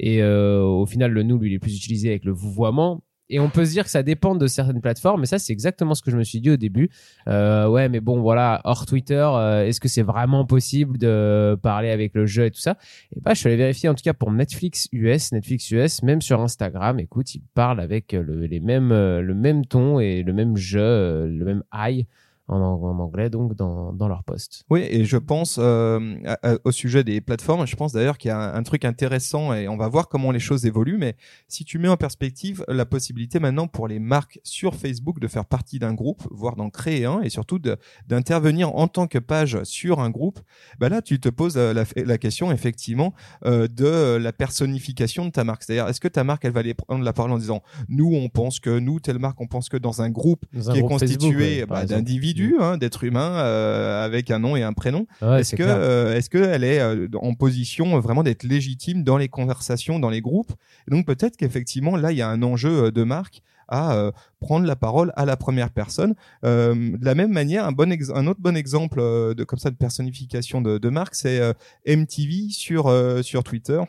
et 0.00 0.22
au 0.22 0.86
final, 0.86 1.12
le 1.12 1.22
nous, 1.22 1.38
lui, 1.38 1.50
il 1.50 1.54
est 1.54 1.58
plus 1.58 1.76
utilisé 1.76 2.08
avec 2.10 2.24
le 2.24 2.32
vouvoiement. 2.32 3.02
Et 3.30 3.40
on 3.40 3.50
peut 3.50 3.64
se 3.64 3.72
dire 3.72 3.84
que 3.84 3.90
ça 3.90 4.02
dépend 4.02 4.34
de 4.34 4.46
certaines 4.46 4.80
plateformes, 4.80 5.20
mais 5.20 5.26
ça, 5.26 5.38
c'est 5.38 5.52
exactement 5.52 5.94
ce 5.94 6.02
que 6.02 6.10
je 6.10 6.16
me 6.16 6.24
suis 6.24 6.40
dit 6.40 6.50
au 6.50 6.56
début. 6.56 6.90
Euh, 7.28 7.68
ouais, 7.68 7.88
mais 7.88 8.00
bon, 8.00 8.20
voilà, 8.20 8.60
hors 8.64 8.86
Twitter, 8.86 9.26
euh, 9.32 9.66
est-ce 9.66 9.80
que 9.80 9.88
c'est 9.88 10.02
vraiment 10.02 10.44
possible 10.44 10.98
de 10.98 11.58
parler 11.62 11.90
avec 11.90 12.14
le 12.14 12.26
jeu 12.26 12.46
et 12.46 12.50
tout 12.50 12.60
ça? 12.60 12.76
Et 13.14 13.20
bah, 13.20 13.34
je 13.34 13.40
suis 13.40 13.48
allé 13.48 13.56
vérifier, 13.56 13.88
en 13.88 13.94
tout 13.94 14.02
cas 14.02 14.14
pour 14.14 14.32
Netflix 14.32 14.88
US, 14.92 15.32
Netflix 15.32 15.70
US, 15.70 16.02
même 16.02 16.22
sur 16.22 16.40
Instagram, 16.40 16.98
écoute, 17.00 17.34
ils 17.34 17.42
parlent 17.54 17.80
avec 17.80 18.12
le, 18.12 18.46
les 18.46 18.60
mêmes, 18.60 18.92
euh, 18.92 19.20
le 19.20 19.34
même 19.34 19.66
ton 19.66 20.00
et 20.00 20.22
le 20.22 20.32
même 20.32 20.56
jeu, 20.56 20.80
euh, 20.80 21.26
le 21.26 21.44
même 21.44 21.62
high 21.74 22.06
en, 22.48 22.56
en 22.56 22.98
anglais, 22.98 23.30
donc 23.30 23.54
dans, 23.54 23.92
dans 23.92 24.08
leur 24.08 24.24
post. 24.24 24.64
Oui, 24.70 24.84
et 24.88 25.04
je 25.04 25.16
pense 25.16 25.58
euh, 25.60 26.16
à- 26.42 26.56
au 26.64 26.70
sujet 26.72 27.04
des 27.04 27.20
plateformes, 27.20 27.66
je 27.66 27.76
pense 27.76 27.92
d'ailleurs 27.92 28.18
qu'il 28.18 28.28
y 28.30 28.32
a 28.32 28.38
un, 28.38 28.54
un 28.54 28.62
truc 28.62 28.84
intéressant 28.84 29.52
et 29.54 29.68
on 29.68 29.76
va 29.76 29.88
voir 29.88 30.08
comment 30.08 30.30
les 30.32 30.38
choses 30.40 30.66
évoluent, 30.66 30.98
mais 30.98 31.14
si 31.46 31.64
tu 31.64 31.78
mets 31.78 31.88
en 31.88 31.96
perspective 31.96 32.64
la 32.68 32.86
possibilité 32.86 33.38
maintenant 33.38 33.66
pour 33.66 33.86
les 33.88 33.98
marques 33.98 34.40
sur 34.44 34.74
Facebook 34.74 35.20
de 35.20 35.28
faire 35.28 35.44
partie 35.44 35.78
d'un 35.78 35.94
groupe, 35.94 36.26
voire 36.30 36.56
d'en 36.56 36.70
créer 36.70 37.04
un, 37.04 37.20
et 37.22 37.28
surtout 37.28 37.58
d'intervenir 38.06 38.74
en 38.74 38.88
tant 38.88 39.06
que 39.06 39.18
page 39.18 39.62
sur 39.64 40.00
un 40.00 40.10
groupe, 40.10 40.40
bah 40.78 40.88
là 40.88 41.02
tu 41.02 41.20
te 41.20 41.28
poses 41.28 41.56
euh, 41.56 41.72
la, 41.72 41.84
la 41.96 42.18
question 42.18 42.50
effectivement 42.52 43.12
euh, 43.44 43.68
de 43.68 44.16
la 44.16 44.32
personnification 44.32 45.26
de 45.26 45.30
ta 45.30 45.44
marque. 45.44 45.62
C'est-à-dire, 45.62 45.88
est-ce 45.88 46.00
que 46.00 46.08
ta 46.08 46.24
marque, 46.24 46.44
elle 46.44 46.52
va 46.52 46.60
aller 46.60 46.74
prendre 46.74 47.04
la 47.04 47.12
parole 47.12 47.32
en 47.32 47.38
disant, 47.38 47.62
nous 47.88 48.12
on 48.14 48.28
pense 48.28 48.60
que, 48.60 48.78
nous, 48.78 49.00
telle 49.00 49.18
marque, 49.18 49.40
on 49.40 49.46
pense 49.46 49.68
que 49.68 49.76
dans 49.76 50.02
un 50.02 50.10
groupe 50.10 50.44
Dans 50.52 50.70
un 50.70 50.72
qui 50.72 50.78
est 50.78 50.82
groupe 50.82 50.92
constitué 50.98 51.60
ouais, 51.60 51.66
bah, 51.66 51.82
exemple. 51.82 52.02
D'individus, 52.38 52.56
hein, 52.60 52.78
d'êtres 52.78 53.04
humains 53.04 53.38
euh, 53.38 54.04
avec 54.04 54.30
un 54.30 54.38
nom 54.38 54.56
et 54.56 54.62
un 54.62 54.72
prénom. 54.72 55.06
Ouais, 55.22 55.40
est-ce 55.40 55.56
que 55.56 55.62
euh, 55.62 56.16
est-ce 56.16 56.30
que 56.30 56.38
elle 56.38 56.64
est 56.64 56.80
euh, 56.80 57.08
en 57.20 57.34
position 57.34 57.96
euh, 57.96 58.00
vraiment 58.00 58.22
d'être 58.22 58.44
légitime 58.44 59.04
dans 59.04 59.16
les 59.18 59.28
conversations, 59.28 59.98
dans 59.98 60.10
les 60.10 60.20
groupes? 60.20 60.52
Et 60.86 60.90
Donc 60.90 61.06
peut-être 61.06 61.36
qu'effectivement 61.36 61.96
là 61.96 62.12
il 62.12 62.18
y 62.18 62.22
a 62.22 62.28
un 62.28 62.42
enjeu 62.42 62.84
euh, 62.84 62.90
de 62.90 63.02
marque 63.02 63.42
à 63.70 63.94
euh, 63.94 64.12
prendre 64.40 64.66
la 64.66 64.76
parole 64.76 65.12
à 65.14 65.26
la 65.26 65.36
première 65.36 65.70
personne. 65.70 66.14
Euh, 66.44 66.74
de 66.74 67.04
la 67.04 67.14
même 67.14 67.30
manière, 67.32 67.66
un 67.66 67.72
bon 67.72 67.92
un 68.14 68.26
autre 68.26 68.40
bon 68.40 68.56
exemple 68.56 68.98
de 68.98 69.44
comme 69.44 69.58
ça 69.58 69.70
de 69.70 69.76
personnification 69.76 70.62
de, 70.62 70.78
de 70.78 70.88
marque, 70.88 71.14
c'est 71.14 71.38
euh, 71.38 71.52
MTV 71.86 72.48
sur 72.50 72.86
euh, 72.86 73.22
sur 73.22 73.44
Twitter. 73.44 73.80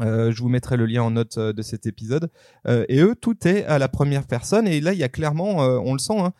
Euh, 0.00 0.32
je 0.32 0.40
vous 0.40 0.48
mettrai 0.48 0.78
le 0.78 0.86
lien 0.86 1.02
en 1.02 1.10
note 1.10 1.36
euh, 1.36 1.52
de 1.52 1.60
cet 1.60 1.84
épisode. 1.86 2.30
Euh, 2.66 2.86
et 2.88 3.00
eux, 3.00 3.14
tout 3.14 3.46
est 3.46 3.64
à 3.66 3.78
la 3.78 3.88
première 3.88 4.26
personne. 4.26 4.66
Et 4.66 4.80
là, 4.80 4.94
il 4.94 4.98
y 4.98 5.02
a 5.02 5.10
clairement, 5.10 5.62
euh, 5.62 5.78
on 5.84 5.92
le 5.92 5.98
sent, 5.98 6.18
hein, 6.18 6.32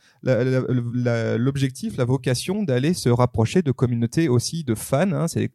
l'objectif, 1.36 1.98
la 1.98 2.04
vocation 2.04 2.62
d'aller 2.62 2.94
se 2.94 3.10
rapprocher 3.10 3.60
de 3.60 3.70
communautés 3.70 4.28
aussi 4.28 4.64
de 4.64 4.74
fans. 4.74 5.12
Hein, 5.12 5.28
c'est 5.28 5.50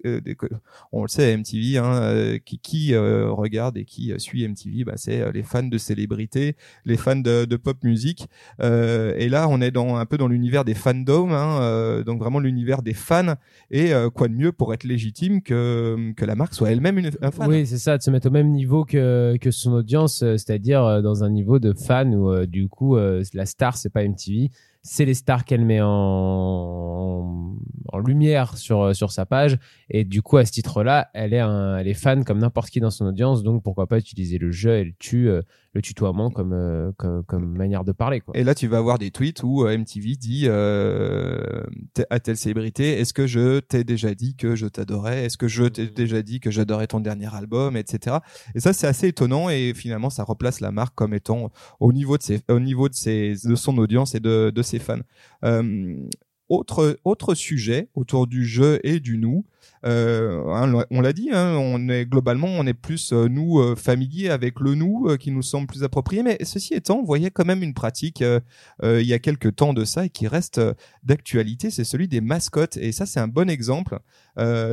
on 0.91 1.01
le 1.01 1.07
sait, 1.07 1.35
MTV, 1.35 1.77
hein, 1.77 2.37
qui, 2.45 2.59
qui 2.59 2.95
regarde 2.95 3.77
et 3.77 3.85
qui 3.85 4.13
suit 4.17 4.47
MTV, 4.47 4.83
bah, 4.83 4.93
c'est 4.95 5.31
les 5.31 5.43
fans 5.43 5.63
de 5.63 5.77
célébrités, 5.77 6.55
les 6.85 6.97
fans 6.97 7.15
de, 7.15 7.45
de 7.45 7.55
pop 7.55 7.83
musique. 7.83 8.27
Euh, 8.61 9.15
et 9.17 9.29
là, 9.29 9.47
on 9.49 9.61
est 9.61 9.71
dans 9.71 9.95
un 9.95 10.05
peu 10.05 10.17
dans 10.17 10.27
l'univers 10.27 10.65
des 10.65 10.73
fandoms, 10.73 11.31
hein, 11.31 12.01
donc 12.05 12.19
vraiment 12.19 12.39
l'univers 12.39 12.83
des 12.83 12.93
fans. 12.93 13.35
Et 13.71 13.91
quoi 14.13 14.27
de 14.27 14.33
mieux 14.33 14.51
pour 14.51 14.73
être 14.73 14.83
légitime 14.83 15.41
que 15.41 16.13
que 16.15 16.25
la 16.25 16.35
marque 16.35 16.53
soit 16.53 16.71
elle-même 16.71 16.97
une, 16.97 17.11
un 17.21 17.31
fan. 17.31 17.49
Oui, 17.49 17.65
c'est 17.65 17.77
ça, 17.77 17.86
de 17.95 18.03
se 18.03 18.11
mettre 18.11 18.27
au 18.27 18.31
même 18.31 18.51
niveau 18.51 18.83
que, 18.83 19.37
que 19.39 19.51
son 19.51 19.71
audience, 19.71 20.21
euh, 20.21 20.35
c'est-à-dire 20.35 20.83
euh, 20.83 21.01
dans 21.01 21.23
un 21.23 21.29
niveau 21.29 21.59
de 21.59 21.71
fan 21.71 22.13
où 22.13 22.29
euh, 22.29 22.45
du 22.45 22.67
coup 22.67 22.97
la 22.97 23.45
star 23.45 23.77
c'est 23.77 23.89
pas 23.89 24.03
MTV, 24.03 24.49
c'est 24.81 25.05
les 25.05 25.13
stars 25.13 25.45
qu'elle 25.45 25.63
met 25.63 25.79
en, 25.81 27.55
en 27.87 27.99
lumière 27.99 28.57
sur 28.57 28.93
sur 28.95 29.11
sa 29.11 29.25
page. 29.25 29.57
Et 29.89 30.03
du 30.03 30.21
coup 30.21 30.37
à 30.37 30.45
ce 30.45 30.51
titre-là, 30.51 31.09
elle 31.13 31.33
est 31.33 31.37
elle 31.37 31.87
est 31.87 31.93
fan 31.93 32.25
comme 32.25 32.39
n'importe 32.39 32.69
qui 32.69 32.79
dans 32.81 32.89
son 32.89 33.05
audience, 33.05 33.43
donc 33.43 33.63
pourquoi 33.63 33.87
pas 33.87 33.97
utiliser 33.97 34.37
le 34.37 34.51
jeu 34.51 34.77
et 34.77 34.83
le 34.83 34.93
tu 34.99 35.29
euh, 35.29 35.41
le 35.77 35.81
tutoiement 35.83 36.31
comme, 36.31 36.53
euh, 36.53 36.91
comme 36.97 37.23
comme 37.23 37.55
manière 37.55 37.83
de 37.83 37.91
parler 37.91 38.19
quoi. 38.19 38.35
Et 38.35 38.43
là, 38.43 38.55
tu 38.55 38.67
vas 38.67 38.77
avoir 38.77 38.97
des 38.97 39.11
tweets 39.11 39.43
où 39.43 39.63
euh, 39.63 39.77
MTV 39.77 40.15
dit 40.15 40.45
euh, 40.47 41.63
à 42.09 42.19
telle 42.19 42.35
célébrité, 42.35 42.99
est-ce 42.99 43.13
que 43.13 43.27
je 43.27 43.59
t'ai 43.59 43.83
déjà 43.83 44.13
dit 44.15 44.35
que 44.35 44.55
je 44.55 44.65
t'adorais? 44.65 45.25
Est-ce 45.25 45.37
que 45.37 45.47
je 45.47 45.65
t'ai 45.65 45.87
déjà 45.87 46.21
dit 46.21 46.39
que 46.39 46.49
j'adorais 46.49 46.87
ton 46.87 46.99
dernier 46.99 47.33
album, 47.33 47.77
etc. 47.77 48.17
Et 48.55 48.59
ça, 48.59 48.73
c'est 48.73 48.87
assez 48.87 49.07
étonnant 49.09 49.49
et 49.49 49.73
finalement, 49.75 50.09
ça 50.09 50.23
replace 50.23 50.59
la 50.61 50.71
marque 50.71 50.95
comme 50.95 51.13
étant 51.13 51.51
au 51.79 51.93
niveau 51.93 52.17
de 52.17 52.23
ses, 52.23 52.41
au 52.49 52.59
niveau 52.59 52.89
de 52.89 52.95
ses, 52.95 53.35
de 53.43 53.55
son 53.55 53.77
audience 53.77 54.15
et 54.15 54.19
de, 54.19 54.51
de 54.53 54.61
ses 54.63 54.79
fans. 54.79 54.97
Euh, 55.45 56.07
autre 56.49 56.97
autre 57.03 57.35
sujet 57.35 57.89
autour 57.95 58.27
du 58.27 58.45
jeu 58.45 58.79
et 58.83 58.99
du 58.99 59.17
nous. 59.17 59.45
Euh, 59.85 60.43
hein, 60.47 60.85
on 60.89 61.01
l'a 61.01 61.13
dit, 61.13 61.29
hein, 61.31 61.55
on 61.55 61.87
est 61.89 62.05
globalement, 62.05 62.47
on 62.47 62.65
est 62.65 62.73
plus 62.73 63.13
euh, 63.13 63.27
nous 63.27 63.59
euh, 63.59 63.75
familiers 63.75 64.29
avec 64.29 64.59
le 64.59 64.73
nous 64.75 65.05
euh, 65.07 65.17
qui 65.17 65.29
nous 65.29 65.41
semble 65.43 65.67
plus 65.67 65.83
approprié. 65.83 66.23
Mais 66.23 66.37
ceci 66.43 66.73
étant, 66.73 66.97
on 66.99 67.03
voyait 67.03 67.29
quand 67.31 67.45
même 67.45 67.61
une 67.63 67.73
pratique 67.73 68.21
euh, 68.21 68.39
il 68.81 69.05
y 69.05 69.13
a 69.13 69.19
quelques 69.19 69.55
temps 69.55 69.73
de 69.73 69.85
ça 69.85 70.05
et 70.05 70.09
qui 70.09 70.27
reste 70.27 70.59
d'actualité, 71.03 71.69
c'est 71.69 71.83
celui 71.83 72.07
des 72.07 72.21
mascottes. 72.21 72.77
Et 72.77 72.91
ça, 72.91 73.05
c'est 73.05 73.19
un 73.19 73.27
bon 73.27 73.49
exemple. 73.49 73.99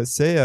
C'est 0.05 0.37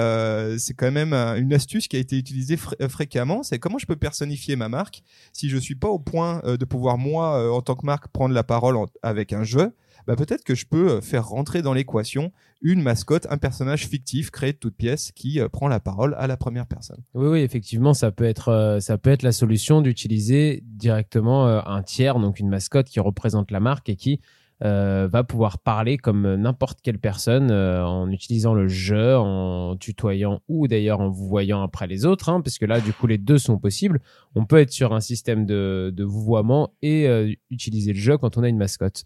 c'est 0.57 0.73
quand 0.75 0.91
même 0.91 1.13
un- 1.13 1.35
une 1.35 1.53
astuce 1.53 1.87
qui 1.87 1.95
a 1.95 1.99
été 1.99 2.17
utilisée 2.17 2.55
fr- 2.55 2.89
fréquemment. 2.89 3.43
C'est 3.43 3.59
comment 3.59 3.77
je 3.77 3.85
peux 3.85 3.95
personnifier 3.95 4.55
ma 4.55 4.69
marque 4.69 5.03
si 5.33 5.49
je 5.49 5.57
suis 5.57 5.75
pas 5.75 5.89
au 5.89 5.99
point 5.99 6.41
de 6.45 6.65
pouvoir 6.65 6.97
moi, 6.97 7.53
en 7.53 7.61
tant 7.61 7.75
que 7.75 7.85
marque, 7.85 8.07
prendre 8.09 8.33
la 8.33 8.43
parole 8.43 8.75
avec 9.03 9.33
un 9.33 9.43
jeu. 9.43 9.71
Bah, 10.09 10.15
peut-être 10.15 10.43
que 10.43 10.55
je 10.55 10.65
peux 10.65 10.89
euh, 10.89 11.01
faire 11.01 11.27
rentrer 11.27 11.61
dans 11.61 11.71
l'équation 11.71 12.31
une 12.63 12.81
mascotte, 12.81 13.27
un 13.29 13.37
personnage 13.37 13.85
fictif 13.85 14.31
créé 14.31 14.53
de 14.53 14.57
toutes 14.57 14.75
pièces 14.75 15.11
qui 15.11 15.39
euh, 15.39 15.49
prend 15.49 15.67
la 15.67 15.79
parole 15.79 16.15
à 16.17 16.25
la 16.25 16.35
première 16.35 16.65
personne. 16.65 17.03
Oui, 17.13 17.27
oui, 17.27 17.39
effectivement, 17.41 17.93
ça 17.93 18.09
peut 18.09 18.23
être, 18.23 18.47
euh, 18.49 19.15
la 19.21 19.31
solution 19.31 19.83
d'utiliser 19.83 20.63
directement 20.65 21.45
un 21.45 21.83
tiers, 21.83 22.19
donc 22.19 22.39
une 22.39 22.49
mascotte 22.49 22.87
qui 22.87 22.99
représente 22.99 23.51
la 23.51 23.59
marque 23.59 23.87
et 23.89 23.95
qui 23.95 24.19
va 24.61 25.23
pouvoir 25.23 25.59
parler 25.59 25.97
comme 25.97 26.35
n'importe 26.35 26.79
quelle 26.81 26.99
personne 26.99 27.51
en 27.51 28.09
utilisant 28.11 28.53
le 28.53 28.67
jeu, 28.67 29.15
en 29.15 29.77
tutoyant 29.77 30.41
ou 30.47 30.67
d'ailleurs 30.67 31.01
en 31.01 31.09
vous 31.09 31.27
voyant 31.27 31.61
après 31.61 31.87
les 31.87 32.05
autres, 32.05 32.29
hein, 32.29 32.41
parce 32.41 32.59
là, 32.61 32.81
du 32.81 32.93
coup, 32.93 33.07
les 33.07 33.17
deux 33.17 33.37
sont 33.37 33.57
possibles. 33.57 34.01
On 34.35 34.45
peut 34.45 34.57
être 34.57 34.71
sur 34.71 34.93
un 34.93 35.01
système 35.01 35.45
de, 35.45 35.93
de 35.95 36.03
vouvoiement 36.03 36.73
et 36.81 37.37
utiliser 37.49 37.93
le 37.93 37.99
jeu 37.99 38.17
quand 38.17 38.37
on 38.37 38.43
a 38.43 38.49
une 38.49 38.57
mascotte. 38.57 39.05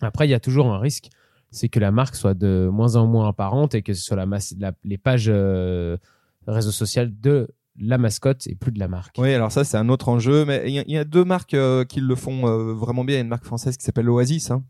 Après, 0.00 0.26
il 0.26 0.30
y 0.30 0.34
a 0.34 0.40
toujours 0.40 0.72
un 0.72 0.78
risque, 0.78 1.08
c'est 1.50 1.68
que 1.68 1.80
la 1.80 1.90
marque 1.90 2.16
soit 2.16 2.34
de 2.34 2.68
moins 2.72 2.96
en 2.96 3.06
moins 3.06 3.28
apparente 3.28 3.74
et 3.74 3.82
que 3.82 3.94
ce 3.94 4.02
soit 4.02 4.16
la, 4.16 4.26
masse, 4.26 4.54
la 4.58 4.72
les 4.84 4.98
pages 4.98 5.26
euh, 5.28 5.96
réseaux 6.46 6.70
sociaux 6.72 7.04
de 7.06 7.48
la 7.78 7.98
mascotte 7.98 8.46
et 8.46 8.54
plus 8.54 8.72
de 8.72 8.78
la 8.78 8.88
marque. 8.88 9.16
Oui, 9.18 9.34
alors 9.34 9.52
ça 9.52 9.62
c'est 9.62 9.76
un 9.76 9.90
autre 9.90 10.08
enjeu, 10.08 10.46
mais 10.46 10.62
il 10.66 10.72
y, 10.72 10.78
a- 10.78 10.84
il 10.86 10.94
y 10.94 10.96
a 10.98 11.04
deux 11.04 11.24
marques 11.26 11.52
euh, 11.52 11.84
qui 11.84 12.00
le 12.00 12.14
font 12.14 12.46
euh, 12.48 12.72
vraiment 12.72 13.04
bien. 13.04 13.16
Il 13.16 13.18
y 13.18 13.20
a 13.20 13.22
une 13.22 13.28
marque 13.28 13.44
française 13.44 13.76
qui 13.76 13.84
s'appelle 13.84 14.08
Oasis. 14.08 14.50
Hein. 14.50 14.64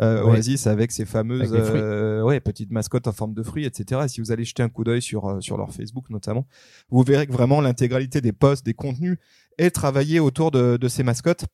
Euh, 0.00 0.22
Ouais. 0.24 0.30
Oasis 0.36 0.66
avec 0.68 0.92
ses 0.92 1.04
fameuses 1.04 1.52
Avec 1.54 2.24
ouais, 2.24 2.38
petites 2.40 2.70
mascottes 2.70 3.08
en 3.08 3.12
forme 3.12 3.34
de 3.34 3.42
fruits, 3.42 3.64
etc. 3.66 4.02
Et 4.04 4.08
si 4.08 4.20
vous 4.20 4.30
allez 4.30 4.44
jeter 4.44 4.62
un 4.62 4.68
coup 4.68 4.84
d'œil 4.84 5.02
sur 5.02 5.38
sur 5.42 5.58
leur 5.58 5.72
Facebook 5.72 6.08
notamment, 6.08 6.46
vous 6.88 7.02
verrez 7.02 7.26
que 7.26 7.32
vraiment 7.32 7.60
l'intégralité 7.60 8.20
des 8.20 8.32
posts, 8.32 8.64
des 8.64 8.74
contenus 8.74 9.18
est 9.58 9.70
travaillée 9.70 10.20
autour 10.20 10.50
de, 10.52 10.76
de 10.76 10.88
ces 10.88 11.02
mascottes. 11.02 11.44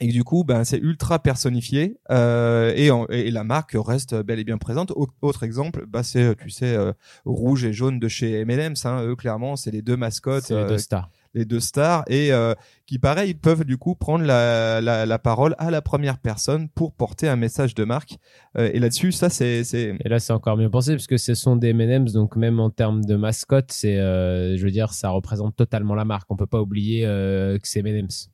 Et 0.00 0.08
du 0.08 0.22
coup, 0.24 0.44
ben, 0.44 0.64
c'est 0.64 0.78
ultra 0.78 1.18
personnifié 1.20 1.96
euh, 2.10 2.72
et, 2.76 2.90
en- 2.90 3.06
et 3.08 3.30
la 3.30 3.44
marque 3.44 3.76
reste 3.76 4.14
bel 4.14 4.38
et 4.38 4.44
bien 4.44 4.58
présente. 4.58 4.90
Au- 4.92 5.08
autre 5.22 5.42
exemple, 5.42 5.84
bah, 5.88 6.02
c'est, 6.02 6.36
tu 6.36 6.50
sais, 6.50 6.74
euh, 6.76 6.92
rouge 7.24 7.64
et 7.64 7.72
jaune 7.72 7.98
de 7.98 8.08
chez 8.08 8.40
M&M's. 8.40 8.86
Hein, 8.86 9.02
eux, 9.04 9.16
clairement, 9.16 9.56
c'est 9.56 9.70
les 9.70 9.82
deux 9.82 9.96
mascottes 9.96 10.44
C'est 10.44 10.54
les 10.54 10.60
euh, 10.60 10.68
deux 10.68 10.78
stars. 10.78 11.10
les 11.34 11.44
deux 11.44 11.60
stars 11.60 12.04
et 12.08 12.32
euh, 12.32 12.54
qui 12.86 12.98
pareil 12.98 13.34
peuvent 13.34 13.64
du 13.64 13.76
coup 13.76 13.94
prendre 13.94 14.24
la, 14.24 14.80
la, 14.80 15.04
la 15.04 15.18
parole 15.18 15.54
à 15.58 15.70
la 15.70 15.82
première 15.82 16.18
personne 16.18 16.68
pour 16.70 16.92
porter 16.92 17.28
un 17.28 17.36
message 17.36 17.74
de 17.74 17.84
marque 17.84 18.16
Euh, 18.56 18.70
et 18.72 18.78
là-dessus 18.78 19.12
ça 19.12 19.28
c'est 19.28 19.62
c'est 19.64 19.94
Et 20.04 20.08
là, 20.08 20.18
c'est 20.20 20.32
encore 20.32 20.56
mieux 20.56 20.70
pensé 20.70 20.92
parce 20.94 21.06
que 21.06 21.18
ce 21.18 21.34
sont 21.34 21.56
des 21.56 21.68
M&M's, 21.68 22.12
donc 22.12 22.34
même 22.36 22.60
en 22.60 22.70
termes 22.70 23.04
de 23.04 23.14
mascotte, 23.16 23.70
c'est, 23.72 23.98
euh, 23.98 24.56
je 24.56 24.62
veux 24.64 24.70
dire, 24.70 24.92
ça 24.94 25.10
représente 25.10 25.54
totalement 25.56 25.94
la 25.94 26.04
marque. 26.06 26.30
On 26.30 26.36
peut 26.36 26.46
pas 26.46 26.60
oublier 26.62 27.04
euh, 27.04 27.58
que 27.58 27.68
c'est 27.68 27.80
M&M's. 27.80 28.30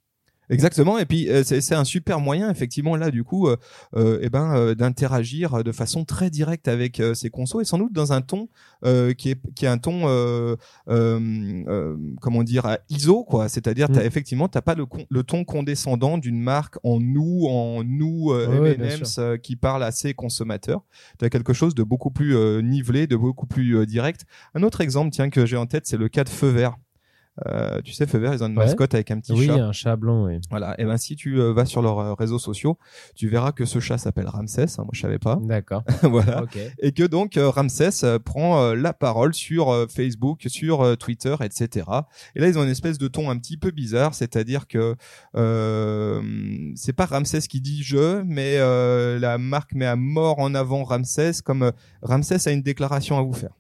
Exactement 0.51 0.99
et 0.99 1.07
puis 1.07 1.29
euh, 1.31 1.43
c'est 1.45 1.75
un 1.75 1.85
super 1.85 2.21
moyen 2.21 2.51
effectivement 2.51 2.97
là 2.97 3.11
du 3.11 3.25
coup 3.25 3.49
euh, 3.49 3.57
euh, 3.97 4.19
eh 4.23 4.29
ben 4.29 4.55
euh, 4.57 4.75
d'interagir 4.75 5.65
de 5.65 5.73
façon 5.73 6.05
très 6.05 6.31
directe 6.31 6.69
avec 6.69 7.01
euh, 7.01 7.15
ces 7.15 7.31
consos 7.31 7.61
et 7.61 7.65
sans 7.65 7.79
doute 7.79 7.93
dans 7.93 8.13
un 8.13 8.21
ton 8.21 8.49
euh, 8.85 9.13
qui 9.15 9.31
est 9.31 9.39
qui 9.55 9.65
est 9.65 9.69
un 9.69 9.79
ton 9.79 10.03
euh, 10.09 10.57
euh, 10.89 11.63
euh, 11.69 11.97
comment 12.21 12.43
dire 12.43 12.67
à 12.67 12.79
ISO 12.91 13.25
quoi. 13.25 13.49
C'est-à-dire 13.49 13.89
t'as 13.89 14.03
Mm. 14.03 14.07
effectivement 14.07 14.49
t'as 14.49 14.61
pas 14.63 14.75
le 14.75 14.87
con- 14.87 15.07
le 15.09 15.23
ton 15.23 15.45
condescendant 15.45 16.19
d'une 16.19 16.41
marque 16.41 16.77
en 16.85 17.01
nous 17.01 17.47
en 17.49 17.83
nous 17.85 18.31
euh, 18.33 18.61
Ouais, 18.61 18.75
M&M's 18.79 19.17
euh, 19.19 19.37
qui 19.37 19.57
parle 19.57 19.83
à 19.83 19.91
ses 19.93 20.15
consommateurs. 20.15 20.83
Tu 21.19 21.25
as 21.25 21.31
quelque 21.31 21.53
chose 21.53 21.75
de 21.75 21.83
beaucoup 21.83 22.11
plus 22.11 22.37
euh, 22.37 22.61
nivelé 22.61 23.07
de 23.07 23.17
beaucoup 23.17 23.47
plus 23.47 23.77
euh, 23.77 23.87
direct. 23.87 24.25
Un 24.55 24.63
autre 24.63 24.81
exemple 24.81 25.11
tiens 25.11 25.31
que 25.31 25.47
j'ai 25.47 25.57
en 25.57 25.67
tête 25.67 25.87
c'est 25.87 25.97
le 25.97 26.09
cas 26.09 26.25
de 26.25 26.29
Feu 26.29 26.49
Vert 26.49 26.77
euh, 27.47 27.81
tu 27.83 27.93
sais 27.93 28.07
Feu 28.07 28.19
Vert 28.19 28.33
ils 28.35 28.43
ont 28.45 28.47
une 28.47 28.57
Ouais. 28.59 28.65
mascotte 28.67 28.95
avec 28.95 29.11
un 29.11 29.19
petit 29.19 29.33
Oui, 29.33 29.47
chat 29.47 29.55
un 29.55 29.73
chat 29.73 29.97
blanc, 29.97 30.27
oui. 30.27 30.39
voilà. 30.51 30.75
Et 30.81 30.85
ben 30.85 30.97
si 30.97 31.17
tu 31.17 31.41
euh, 31.41 31.53
vas 31.53 31.65
sur 31.67 31.83
leurs 31.83 31.99
euh, 31.99 32.15
réseaux 32.15 32.39
sociaux, 32.39 32.79
tu 33.17 33.29
verras 33.29 33.53
que 33.53 33.65
ce 33.65 33.81
chat 33.81 33.99
s'appelle 33.99 34.29
Ramsès. 34.29 34.63
hein, 34.79 34.85
moi 34.85 34.91
je 34.93 35.01
savais 35.01 35.19
pas. 35.19 35.39
D'accord. 35.43 35.83
voilà. 36.03 36.43
Ok. 36.43 36.59
Et 36.81 36.93
que 36.93 37.03
donc 37.05 37.37
euh, 37.37 37.51
Ramsès 37.51 38.19
prend 38.25 38.73
la 38.75 38.93
parole 38.93 39.35
sur 39.35 39.87
Facebook, 39.91 40.43
sur 40.47 40.97
Twitter, 40.99 41.35
etc. 41.43 41.87
Et 42.37 42.41
là 42.41 42.49
ils 42.49 42.59
ont 42.59 42.63
une 42.65 42.71
espèce 42.71 42.99
de 42.99 43.09
ton 43.09 43.31
un 43.31 43.39
petit 43.39 43.57
peu 43.57 43.71
bizarre, 43.73 44.15
c'est-à-dire 44.15 44.67
que 44.69 44.95
euh, 45.37 46.23
c'est 46.77 46.93
pas 46.93 47.07
Ramsès 47.07 47.41
qui 47.43 47.61
dit 47.61 47.83
je, 47.83 48.23
mais 48.23 48.57
euh, 48.59 49.19
la 49.19 49.39
marque 49.39 49.75
met 49.75 49.87
à 49.87 49.97
mort 49.97 50.39
en 50.39 50.55
avant 50.55 50.85
Ramsès 50.85 51.33
comme 51.45 51.73
Ramsès 52.03 52.49
a 52.49 52.53
une 52.53 52.63
déclaration 52.63 53.19
à 53.19 53.23
vous 53.23 53.33
faire. 53.33 53.51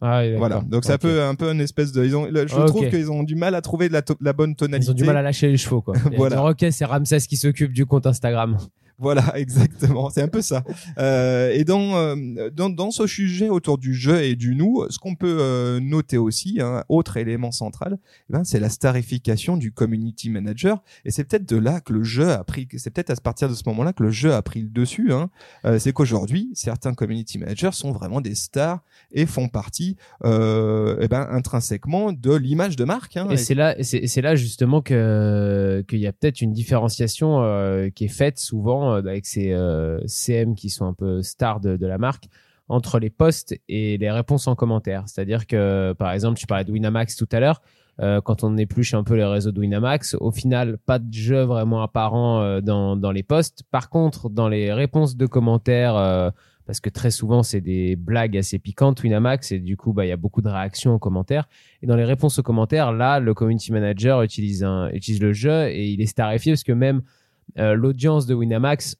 Ah, 0.00 0.20
oui. 0.22 0.34
Voilà. 0.36 0.62
Donc 0.66 0.84
c'est 0.84 0.92
un 0.92 0.94
Ok. 0.94 1.00
peu 1.02 1.22
un 1.22 1.34
peu 1.34 1.50
une 1.52 1.60
espèce 1.60 1.92
de. 1.92 2.04
Ils 2.04 2.16
ont, 2.16 2.26
je 2.26 2.66
trouve 2.66 2.88
qu'ils 2.88 3.10
ont 3.10 3.22
du 3.22 3.34
mal 3.34 3.54
à 3.54 3.60
trouver 3.60 3.88
la, 3.88 4.00
to- 4.02 4.16
la 4.20 4.32
bonne 4.32 4.54
tonalité. 4.56 4.86
Ils 4.86 4.90
ont 4.90 4.94
du 4.94 5.04
mal 5.04 5.16
à 5.16 5.22
lâcher 5.22 5.48
les 5.48 5.56
chevaux, 5.58 5.82
quoi. 5.82 5.94
Voilà. 6.16 6.36
dire, 6.36 6.44
ok, 6.44 6.66
c'est 6.72 6.84
Ramsès 6.86 7.18
qui 7.20 7.36
s'occupe 7.36 7.72
du 7.72 7.84
compte 7.86 8.06
Instagram. 8.06 8.56
Voilà, 9.00 9.32
exactement. 9.36 10.10
C'est 10.10 10.22
un 10.22 10.28
peu 10.28 10.42
ça. 10.42 10.62
Euh, 10.98 11.50
et 11.52 11.64
dans, 11.64 11.96
euh, 11.96 12.50
dans 12.50 12.70
dans 12.70 12.90
ce 12.90 13.06
sujet 13.06 13.48
autour 13.48 13.78
du 13.78 13.94
jeu 13.94 14.22
et 14.22 14.36
du 14.36 14.54
nous, 14.54 14.84
ce 14.90 14.98
qu'on 14.98 15.14
peut 15.14 15.38
euh, 15.40 15.80
noter 15.80 16.18
aussi, 16.18 16.60
un 16.60 16.84
autre 16.88 17.16
élément 17.16 17.50
central, 17.50 17.98
eh 18.28 18.32
ben, 18.32 18.44
c'est 18.44 18.60
la 18.60 18.68
starification 18.68 19.56
du 19.56 19.72
community 19.72 20.30
manager. 20.30 20.82
Et 21.04 21.10
c'est 21.10 21.24
peut-être 21.24 21.48
de 21.48 21.56
là 21.56 21.80
que 21.80 21.92
le 21.92 22.02
jeu 22.02 22.30
a 22.30 22.44
pris. 22.44 22.68
C'est 22.76 22.90
peut-être 22.90 23.10
à 23.10 23.16
partir 23.16 23.48
de 23.48 23.54
ce 23.54 23.62
moment-là 23.66 23.92
que 23.92 24.02
le 24.02 24.10
jeu 24.10 24.34
a 24.34 24.42
pris 24.42 24.60
le 24.62 24.68
dessus. 24.68 25.12
Hein. 25.12 25.30
Euh, 25.64 25.78
c'est 25.78 25.92
qu'aujourd'hui, 25.92 26.50
certains 26.54 26.94
community 26.94 27.38
managers 27.38 27.72
sont 27.72 27.92
vraiment 27.92 28.20
des 28.20 28.34
stars 28.34 28.80
et 29.12 29.26
font 29.26 29.48
partie, 29.48 29.96
euh, 30.24 30.96
eh 31.00 31.08
ben, 31.08 31.26
intrinsèquement 31.30 32.12
de 32.12 32.34
l'image 32.34 32.76
de 32.76 32.84
marque. 32.84 33.16
Hein. 33.16 33.28
Et 33.30 33.36
c'est 33.36 33.54
là, 33.54 33.76
c'est 33.80 34.22
là 34.22 34.34
justement 34.34 34.82
que 34.82 35.84
qu'il 35.88 36.00
y 36.00 36.06
a 36.06 36.12
peut-être 36.12 36.40
une 36.40 36.52
différenciation 36.52 37.42
euh, 37.42 37.88
qui 37.90 38.04
est 38.04 38.08
faite 38.08 38.38
souvent 38.38 38.89
euh, 38.90 38.98
avec 38.98 39.26
ces 39.26 39.52
euh, 39.52 40.00
CM 40.06 40.54
qui 40.54 40.70
sont 40.70 40.86
un 40.86 40.94
peu 40.94 41.22
stars 41.22 41.60
de, 41.60 41.86
la 41.86 41.98
marque 41.98 42.24
entre 42.68 42.98
les 42.98 43.10
posts 43.10 43.58
et 43.68 43.98
les 43.98 44.10
réponses 44.10 44.46
en 44.46 44.54
commentaire. 44.54 45.04
C'est-à-dire 45.06 45.46
que, 45.46 45.92
par 45.98 46.12
exemple, 46.12 46.38
tu 46.38 46.46
parlais 46.46 46.64
de 46.64 46.70
Winamax 46.70 47.16
tout 47.16 47.28
à 47.32 47.40
l'heure. 47.40 47.60
euh, 48.00 48.20
quand 48.20 48.44
on 48.44 48.56
épluche 48.56 48.94
un 48.94 49.02
peu 49.02 49.14
les 49.14 49.24
réseaux 49.24 49.50
de 49.50 49.60
Winamax, 49.60 50.16
au 50.20 50.30
final, 50.30 50.78
pas 50.78 50.98
de 50.98 51.12
jeu 51.12 51.42
vraiment 51.42 51.82
apparent 51.82 52.60
dans, 52.60 53.12
les 53.12 53.22
posts. 53.22 53.64
Par 53.70 53.90
contre, 53.90 54.30
dans 54.30 54.48
les 54.48 54.72
réponses 54.72 55.16
de 55.16 55.26
commentaires, 55.26 56.32
parce 56.70 56.78
que 56.78 56.88
très 56.88 57.10
souvent, 57.10 57.42
c'est 57.42 57.60
des 57.60 57.96
blagues 57.96 58.36
assez 58.36 58.60
piquantes, 58.60 59.02
Winamax, 59.02 59.50
et 59.50 59.58
du 59.58 59.76
coup, 59.76 59.92
bah, 59.92 60.06
il 60.06 60.08
y 60.08 60.12
a 60.12 60.16
beaucoup 60.16 60.40
de 60.40 60.48
réactions 60.48 60.94
aux 60.94 61.00
commentaires. 61.00 61.48
Et 61.82 61.88
dans 61.88 61.96
les 61.96 62.04
réponses 62.04 62.38
aux 62.38 62.44
commentaires, 62.44 62.92
là, 62.92 63.18
le 63.18 63.34
community 63.34 63.72
manager 63.72 64.22
utilise, 64.22 64.62
un, 64.62 64.88
utilise 64.90 65.20
le 65.20 65.32
jeu 65.32 65.68
et 65.68 65.88
il 65.88 66.00
est 66.00 66.06
starifié 66.06 66.52
parce 66.52 66.62
que 66.62 66.70
même 66.70 67.02
l'audience 67.56 68.26
de 68.26 68.34
Winamax 68.34 68.96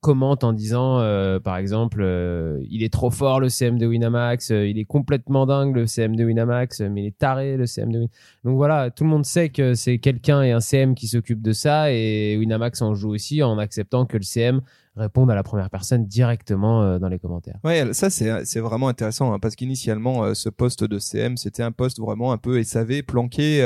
commente 0.00 0.44
en 0.44 0.52
disant, 0.52 1.00
euh, 1.00 1.40
par 1.40 1.56
exemple, 1.56 2.00
euh, 2.00 2.62
il 2.70 2.82
est 2.82 2.92
trop 2.92 3.10
fort 3.10 3.40
le 3.40 3.48
CM 3.48 3.76
de 3.76 3.86
Winamax, 3.86 4.52
euh, 4.52 4.68
il 4.68 4.78
est 4.78 4.84
complètement 4.84 5.46
dingue 5.46 5.74
le 5.74 5.86
CM 5.86 6.14
de 6.14 6.24
Winamax, 6.24 6.80
euh, 6.80 6.88
mais 6.88 7.02
il 7.02 7.06
est 7.06 7.18
taré 7.18 7.56
le 7.56 7.66
CM 7.66 7.90
de 7.90 7.98
Winamax. 7.98 8.14
Donc 8.44 8.56
voilà, 8.56 8.90
tout 8.90 9.04
le 9.04 9.10
monde 9.10 9.24
sait 9.24 9.48
que 9.48 9.74
c'est 9.74 9.98
quelqu'un 9.98 10.42
et 10.42 10.52
un 10.52 10.60
CM 10.60 10.94
qui 10.94 11.08
s'occupe 11.08 11.42
de 11.42 11.52
ça 11.52 11.92
et 11.92 12.36
Winamax 12.38 12.82
en 12.82 12.94
joue 12.94 13.10
aussi 13.10 13.42
en 13.42 13.58
acceptant 13.58 14.06
que 14.06 14.16
le 14.16 14.22
CM 14.22 14.60
réponde 15.00 15.30
à 15.30 15.34
la 15.34 15.42
première 15.42 15.68
personne 15.70 16.06
directement 16.06 16.82
euh, 16.82 16.98
dans 16.98 17.08
les 17.08 17.18
commentaires. 17.18 17.58
Ouais, 17.64 17.92
ça 17.92 18.08
c'est 18.10 18.60
vraiment 18.60 18.88
intéressant 18.88 19.32
hein, 19.32 19.38
parce 19.40 19.56
qu'initialement 19.56 20.22
euh, 20.24 20.34
ce 20.34 20.48
poste 20.48 20.84
de 20.84 20.98
CM 20.98 21.36
c'était 21.36 21.62
un 21.62 21.72
poste 21.72 21.98
vraiment 21.98 22.32
un 22.32 22.38
peu 22.38 22.62
SAV 22.62 23.02
planqué 23.02 23.62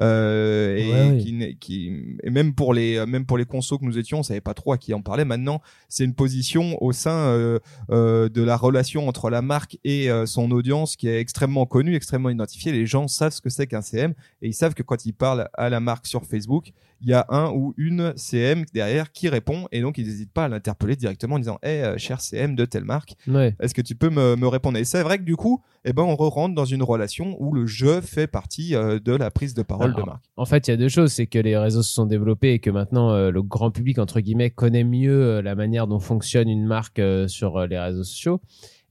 euh, 0.00 0.76
et 0.76 0.90
Ouais, 0.90 1.10
oui. 1.12 1.22
qui, 1.22 1.56
qui 1.58 2.16
et 2.22 2.30
même 2.30 2.54
pour 2.54 2.74
les 2.74 3.04
même 3.06 3.26
pour 3.26 3.38
les 3.38 3.44
consos 3.44 3.78
que 3.78 3.84
nous 3.84 3.98
étions 3.98 4.18
on 4.20 4.22
savait 4.22 4.40
pas 4.40 4.54
trop 4.54 4.72
à 4.72 4.78
qui 4.78 4.94
en 4.94 5.02
parlait. 5.02 5.24
Maintenant 5.24 5.60
c'est 5.88 6.04
une 6.04 6.14
position 6.14 6.82
au 6.82 6.92
sein 6.92 7.10
euh, 7.10 7.58
euh, 7.90 8.28
de 8.28 8.42
la 8.42 8.56
relation 8.56 9.08
entre 9.08 9.30
la 9.30 9.42
marque 9.42 9.78
et 9.84 10.08
son 10.26 10.50
audience 10.50 10.96
qui 10.96 11.08
est 11.08 11.20
extrêmement 11.20 11.66
connue, 11.66 11.94
extrêmement 11.94 12.30
identifiée. 12.30 12.72
Les 12.72 12.86
gens 12.86 13.08
savent 13.08 13.32
ce 13.32 13.40
que 13.40 13.50
c'est 13.50 13.66
qu'un 13.66 13.82
CM 13.82 14.14
et 14.42 14.48
ils 14.48 14.54
savent 14.54 14.74
que 14.74 14.82
quand 14.82 15.04
ils 15.06 15.12
parlent 15.12 15.48
à 15.54 15.68
la 15.68 15.80
marque 15.80 16.06
sur 16.06 16.24
Facebook 16.24 16.72
il 17.02 17.08
y 17.08 17.14
a 17.14 17.24
un 17.30 17.50
ou 17.52 17.72
une 17.78 18.12
CM 18.16 18.64
derrière 18.74 19.10
qui 19.12 19.28
répond 19.28 19.66
et 19.72 19.80
donc 19.80 19.96
ils 19.98 20.06
n'hésitent 20.06 20.32
pas 20.32 20.44
à 20.44 20.48
directement 20.96 21.36
en 21.36 21.38
disant 21.38 21.58
hey, 21.62 21.82
euh, 21.82 21.98
cher 21.98 22.20
CM 22.20 22.54
de 22.54 22.64
telle 22.64 22.84
marque 22.84 23.14
Ouais. 23.26 23.54
est-ce 23.60 23.74
que 23.74 23.82
tu 23.82 23.94
peux 23.94 24.10
me, 24.10 24.36
me 24.36 24.46
répondre? 24.48 24.78
Et 24.78 24.84
c'est 24.84 25.02
vrai 25.02 25.18
que 25.18 25.22
du 25.24 25.36
coup, 25.36 25.62
eh 25.84 25.92
ben, 25.92 26.02
on 26.02 26.16
rentre 26.16 26.54
dans 26.54 26.64
une 26.64 26.82
relation 26.82 27.36
où 27.38 27.52
le 27.54 27.66
jeu 27.66 28.00
fait 28.00 28.26
partie 28.26 28.74
euh, 28.74 28.98
de 28.98 29.12
la 29.12 29.30
prise 29.30 29.54
de 29.54 29.62
parole 29.62 29.94
de 29.94 30.02
marque. 30.02 30.24
En 30.36 30.44
fait, 30.44 30.68
il 30.68 30.70
y 30.70 30.74
a 30.74 30.76
deux 30.76 30.88
choses, 30.88 31.12
c'est 31.12 31.26
que 31.26 31.38
les 31.38 31.56
réseaux 31.56 31.82
se 31.82 31.92
sont 31.92 32.06
développés 32.06 32.52
et 32.52 32.58
que 32.58 32.70
maintenant 32.70 33.10
euh, 33.12 33.30
le 33.30 33.42
grand 33.42 33.70
public 33.70 33.98
entre 33.98 34.20
guillemets 34.20 34.50
connaît 34.50 34.84
mieux 34.84 35.40
la 35.40 35.54
manière 35.54 35.86
dont 35.86 36.00
fonctionne 36.00 36.48
une 36.48 36.66
marque 36.66 37.00
sur 37.28 37.66
les 37.66 37.78
réseaux 37.78 38.04
sociaux. 38.04 38.40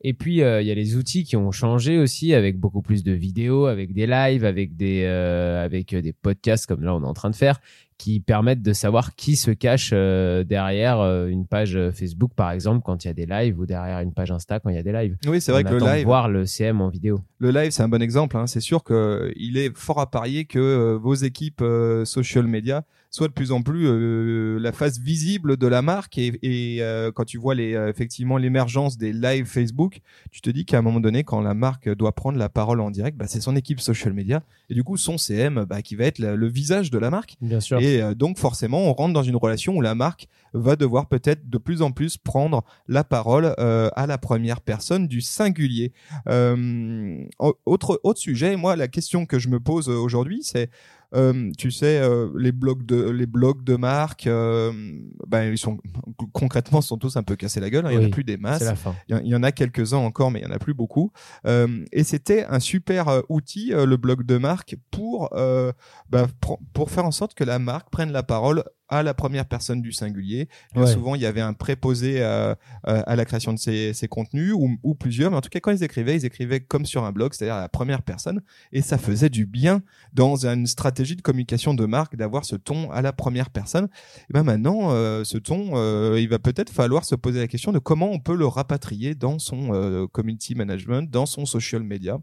Et 0.02 0.14
puis 0.14 0.42
euh, 0.42 0.62
il 0.62 0.68
y 0.68 0.72
a 0.72 0.76
les 0.76 0.96
outils 0.96 1.26
qui 1.26 1.36
ont 1.36 1.52
changé 1.52 1.98
aussi 1.98 2.34
avec 2.34 2.58
beaucoup 2.58 2.82
plus 2.82 3.04
de 3.04 3.12
vidéos, 3.12 3.66
avec 3.66 3.94
des 3.94 4.08
lives, 4.08 4.46
avec 4.46 4.78
des 4.78 5.04
euh, 5.06 5.64
avec 5.64 5.94
des 5.94 6.14
podcasts 6.14 6.68
comme 6.68 6.84
là 6.84 6.96
on 6.96 7.04
est 7.04 7.08
en 7.08 7.14
train 7.14 7.30
de 7.30 7.36
faire 7.36 7.60
qui 8.00 8.20
permettent 8.22 8.64
de 8.64 8.74
savoir 8.74 9.14
qui 9.16 9.36
se 9.36 9.52
cache 9.52 9.92
euh, 9.94 10.44
derrière 10.44 11.00
euh, 11.02 11.28
une 11.28 11.46
page 11.46 11.76
euh, 11.76 11.92
Facebook 11.92 12.32
par 12.36 12.50
exemple 12.52 12.82
quand 12.84 13.04
il 13.04 13.10
y 13.10 13.12
a 13.12 13.14
des 13.14 13.28
lives 13.28 13.60
ou 13.60 13.66
derrière 13.68 14.00
une 14.00 14.14
page 14.14 14.32
Insta 14.32 14.60
quand 14.60 14.70
il 14.70 14.76
y 14.76 14.80
a 14.80 14.84
des 14.84 14.94
lives. 14.94 15.18
Oui, 15.28 15.40
c'est 15.42 15.52
vrai 15.52 15.64
On 15.68 15.70
que 15.70 15.76
le 15.76 15.86
live, 15.86 16.06
voir 16.06 16.30
le 16.30 16.46
CM 16.48 16.82
en 16.82 16.90
vidéo. 16.90 17.22
le 17.40 17.52
live, 17.52 17.70
c'est 17.72 17.84
un 17.84 17.90
bon 17.90 18.02
exemple. 18.02 18.38
Hein. 18.38 18.48
C'est 18.48 18.62
sûr 18.62 18.84
que 18.84 18.94
euh, 18.94 19.32
il 19.36 19.58
est 19.58 19.78
fort 19.78 20.00
à 20.00 20.10
parier 20.10 20.46
que 20.46 20.96
vos 21.00 21.14
équipes 21.14 21.62
euh, 21.62 22.06
social 22.06 22.48
media 22.48 22.84
soient 23.12 23.28
de 23.28 23.34
plus 23.34 23.52
en 23.52 23.64
plus 23.64 23.88
euh, 23.88 24.60
la 24.60 24.72
face 24.72 25.00
visible 25.00 25.58
de 25.58 25.66
la 25.68 25.82
marque. 25.82 26.18
Et, 26.20 26.28
et, 26.44 26.84
euh, 26.84 27.12
quand 27.12 27.26
tu 27.26 27.38
vois 27.40 27.56
les, 27.56 27.72
effectivement 27.90 28.38
l'émergence 28.38 28.98
des 29.00 29.14
lives 29.14 29.46
Facebook, 29.46 30.02
tu 30.32 30.42
te 30.42 30.50
dis 30.52 30.64
qu'à 30.64 30.78
un 30.78 30.82
moment 30.84 31.00
donné, 31.00 31.24
quand 31.24 31.42
la 31.42 31.56
marque 31.56 31.90
doit 31.96 32.12
prendre 32.14 32.38
la 32.38 32.50
parole 32.50 32.80
en 32.82 32.92
direct, 32.92 33.18
bah, 33.18 33.26
c'est 33.28 33.42
son 33.42 33.56
équipe 33.56 33.80
social 33.82 34.14
media 34.14 34.44
et 34.70 34.76
du 34.76 34.84
coup 34.84 34.96
son 34.96 35.18
CM 35.18 35.66
bah, 35.68 35.82
qui 35.82 35.96
va 35.96 36.06
être 36.06 36.20
la- 36.20 36.36
le 36.36 36.48
visage 36.48 36.92
de 36.92 37.00
la 37.00 37.10
marque. 37.10 37.36
Bien 37.42 37.60
sûr. 37.60 37.80
Et 37.82 37.89
Et 37.90 38.02
euh, 38.02 38.14
donc 38.14 38.38
forcément, 38.38 38.90
on 38.90 38.94
rentre 38.94 39.14
dans 39.14 39.24
une 39.24 39.36
relation 39.36 39.76
où 39.76 39.82
la 39.82 39.96
marque 39.96 40.28
va 40.54 40.76
devoir 40.76 41.08
peut-être 41.08 41.50
de 41.50 41.58
plus 41.58 41.82
en 41.82 41.92
plus 41.92 42.18
prendre 42.18 42.64
la 42.88 43.04
parole 43.04 43.56
euh, 43.60 43.90
à 43.96 44.06
la 44.06 44.18
première 44.18 44.62
personne 44.62 45.08
du 45.08 45.22
singulier. 45.22 45.92
Euh, 46.28 47.24
autre 47.66 48.00
autre 48.04 48.20
sujet, 48.20 48.56
moi 48.56 48.76
la 48.76 48.88
question 48.88 49.26
que 49.26 49.40
je 49.40 49.50
me 49.50 49.60
pose 49.60 49.90
aujourd'hui, 49.90 50.42
c'est 50.44 50.70
euh, 51.16 51.52
tu 51.58 51.72
sais, 51.72 52.00
euh, 52.00 52.30
les 52.38 52.52
blogs 52.52 52.86
de 52.86 53.10
les 53.10 53.26
blogs 53.26 53.64
de 53.64 53.76
marque, 53.76 54.28
euh, 54.28 54.72
ben 55.28 55.52
ils 55.52 55.58
sont 55.58 55.78
concrètement 56.34 56.82
sont 56.82 56.98
tous 56.98 57.18
un 57.18 57.24
peu 57.24 57.36
cassés 57.36 57.60
la 57.60 57.70
gueule. 57.70 57.86
Hein, 57.88 57.92
il 57.92 58.02
y 58.02 58.04
en 58.04 58.08
a 58.08 58.10
plus 58.10 58.24
des 58.24 58.38
masses. 58.38 58.64
Il 59.08 59.28
y, 59.28 59.36
en 59.36 59.44
a 59.44 59.52
quelques 59.52 59.94
uns 59.94 59.98
encore, 59.98 60.30
mais 60.30 60.40
il 60.40 60.44
y 60.44 60.46
en 60.46 60.54
a 60.54 60.60
plus 60.60 60.74
beaucoup. 60.74 61.12
et 61.46 62.04
c'était 62.04 62.46
un 62.46 62.60
super 62.60 63.24
outil, 63.30 63.72
le 63.72 63.98
blog 63.98 64.24
de 64.26 64.38
marque, 64.38 64.76
pour 64.92 65.30
bah, 66.10 66.28
pour 66.74 66.92
faire 66.92 67.06
en 67.06 67.12
sorte 67.12 67.34
que 67.34 67.44
la 67.44 67.60
marque 67.60 67.90
prenne 67.90 68.12
la 68.12 68.24
parole 68.24 68.64
à 68.90 69.04
la 69.04 69.14
première 69.14 69.46
personne 69.46 69.82
du 69.82 69.92
singulier. 69.92 70.50
Souvent, 70.88 71.14
il 71.14 71.22
y 71.22 71.26
avait 71.28 71.42
un 71.42 71.54
préposé 71.54 72.24
à, 72.24 72.58
à 72.84 73.16
la 73.16 73.26
création 73.26 73.54
de 73.54 73.60
ces, 73.60 73.94
ces 73.94 74.08
contenus 74.08 74.54
ou, 74.54 74.78
ou, 74.82 74.96
plusieurs, 74.96 75.30
mais 75.30 75.38
en 75.38 75.42
tout 75.42 75.50
cas, 75.50 75.60
quand 75.60 75.72
ils 75.72 75.84
écrivaient, 75.84 76.16
ils 76.16 76.26
écrivaient 76.26 76.60
comme 76.60 76.88
sur 76.88 77.04
un 77.04 77.12
blog, 77.12 77.34
c'est-à-dire 77.34 77.56
à 77.56 77.62
la 77.62 77.70
première 77.70 78.02
personne, 78.02 78.42
et 78.72 78.82
ça 78.82 78.98
faisait 78.98 79.30
du 79.30 79.46
bien 79.46 79.84
dans 80.14 80.48
une 80.48 80.66
stratégie 80.66 80.99
de 81.04 81.22
communication 81.22 81.74
de 81.74 81.86
marque 81.86 82.16
d'avoir 82.16 82.46
ce 82.46 82.56
ton 82.56 82.92
à 82.92 83.02
la 83.02 83.14
première 83.14 83.50
personne. 83.50 83.88
Et 84.30 84.34
ben 84.34 84.44
maintenant, 84.44 84.92
euh, 84.92 85.24
ce 85.24 85.38
ton, 85.38 85.72
euh, 85.74 86.20
il 86.20 86.30
va 86.30 86.40
peut-être 86.40 86.72
falloir 86.72 87.06
se 87.06 87.16
poser 87.16 87.40
la 87.40 87.48
question 87.48 87.72
de 87.72 87.80
comment 87.80 88.12
on 88.12 88.20
peut 88.20 88.36
le 88.36 88.46
rapatrier 88.46 89.16
dans 89.16 89.40
son 89.40 89.74
euh, 89.74 90.08
community 90.08 90.56
management, 90.56 91.10
dans 91.10 91.26
son 91.26 91.46
social 91.46 91.84
media. 91.84 92.20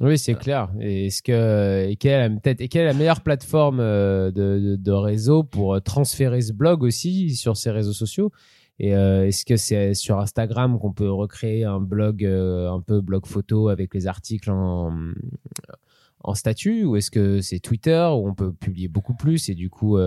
Oui, 0.00 0.18
c'est 0.18 0.34
clair. 0.34 0.70
Et 0.80 1.06
est-ce 1.06 1.22
que 1.22 1.86
et 1.86 1.96
quelle 1.96 2.40
est, 2.44 2.60
et 2.62 2.68
quelle 2.68 2.82
est 2.82 2.86
la 2.86 2.94
meilleure 2.94 3.20
plateforme 3.20 3.78
de, 3.78 4.76
de, 4.78 4.92
réseau 4.92 5.44
pour 5.44 5.82
transférer 5.82 6.40
ce 6.40 6.54
blog 6.54 6.82
aussi 6.82 7.36
sur 7.36 7.58
ces 7.58 7.70
réseaux 7.70 7.92
sociaux? 7.92 8.32
Et 8.78 8.92
est-ce 8.92 9.44
que 9.44 9.58
c'est 9.58 9.92
sur 9.92 10.18
Instagram 10.18 10.78
qu'on 10.78 10.94
peut 10.94 11.10
recréer 11.10 11.64
un 11.64 11.80
blog 11.80 12.24
un 12.24 12.80
peu 12.80 13.02
blog 13.02 13.26
photo 13.26 13.68
avec 13.68 13.92
les 13.92 14.06
articles 14.06 14.50
en 14.50 14.90
en 14.90 15.89
statut 16.34 16.84
ou 16.84 16.96
est-ce 16.96 17.10
que 17.10 17.40
c'est 17.40 17.60
Twitter 17.60 18.08
où 18.12 18.28
on 18.28 18.34
peut 18.34 18.52
publier 18.52 18.88
beaucoup 18.88 19.14
plus 19.14 19.48
et 19.48 19.54
du 19.54 19.70
coup 19.70 19.98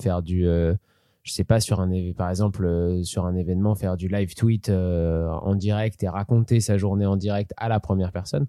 faire 0.00 0.22
du 0.22 0.44
je 0.44 1.32
sais 1.32 1.44
pas 1.44 1.60
sur 1.60 1.80
un 1.80 1.90
par 2.12 2.30
exemple 2.30 3.00
sur 3.04 3.26
un 3.26 3.34
événement 3.34 3.74
faire 3.74 3.96
du 3.96 4.08
live 4.08 4.34
tweet 4.34 4.68
en 4.70 5.54
direct 5.54 6.02
et 6.02 6.08
raconter 6.08 6.60
sa 6.60 6.78
journée 6.78 7.06
en 7.06 7.16
direct 7.16 7.52
à 7.56 7.68
la 7.68 7.80
première 7.80 8.12
personne? 8.12 8.46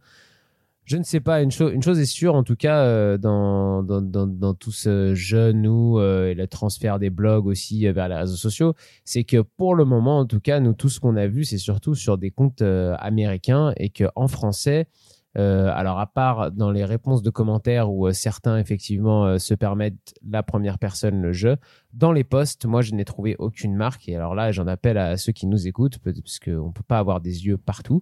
Je 0.85 0.97
ne 0.97 1.03
sais 1.03 1.21
pas, 1.21 1.41
une, 1.41 1.51
chose 1.51 1.71
une 1.73 1.81
chose 1.81 1.97
est 1.99 2.05
sûre, 2.05 2.35
en 2.35 2.43
tout 2.43 2.57
cas, 2.57 2.83
euh, 2.83 3.17
dans, 3.17 3.83
dans, 3.83 4.01
dans, 4.01 4.53
tout 4.53 4.73
ce 4.73 5.15
jeu, 5.15 5.53
nous, 5.53 5.97
euh, 5.97 6.27
et 6.27 6.33
le 6.33 6.45
transfert 6.45 6.99
des 6.99 7.09
blogs 7.09 7.47
aussi 7.47 7.87
euh, 7.87 7.93
vers 7.93 8.09
les 8.09 8.15
réseaux 8.15 8.35
sociaux, 8.35 8.73
c'est 9.05 9.23
que 9.23 9.41
pour 9.41 9.75
le 9.75 9.85
moment, 9.85 10.19
en 10.19 10.25
tout 10.25 10.41
cas, 10.41 10.59
nous, 10.59 10.73
tout 10.73 10.89
ce 10.89 10.99
qu'on 10.99 11.15
a 11.15 11.25
vu, 11.27 11.45
c'est 11.45 11.57
surtout 11.57 11.95
sur 11.95 12.17
des 12.17 12.31
comptes 12.31 12.61
américains 12.61 13.73
et 13.77 13.89
qu'en 13.89 14.27
français, 14.27 14.87
euh, 15.37 15.71
alors 15.73 15.99
à 15.99 16.07
part 16.07 16.51
dans 16.51 16.69
les 16.69 16.85
réponses 16.85 17.23
de 17.23 17.29
commentaires 17.29 17.91
où 17.91 18.07
euh, 18.07 18.11
certains 18.11 18.59
effectivement 18.59 19.25
euh, 19.25 19.37
se 19.39 19.55
permettent 19.55 20.13
la 20.27 20.43
première 20.43 20.77
personne 20.77 21.21
le 21.21 21.33
jeu, 21.33 21.57
dans 21.93 22.11
les 22.11 22.23
posts, 22.23 22.65
moi 22.65 22.81
je 22.81 22.93
n'ai 22.93 23.05
trouvé 23.05 23.35
aucune 23.39 23.75
marque 23.75 24.07
et 24.09 24.15
alors 24.15 24.35
là 24.35 24.51
j'en 24.51 24.67
appelle 24.67 24.97
à 24.97 25.17
ceux 25.17 25.31
qui 25.31 25.47
nous 25.47 25.67
écoutent 25.67 25.97
parce 25.99 26.39
qu'on 26.39 26.71
peut 26.71 26.83
pas 26.87 26.99
avoir 26.99 27.21
des 27.21 27.45
yeux 27.45 27.57
partout. 27.57 28.01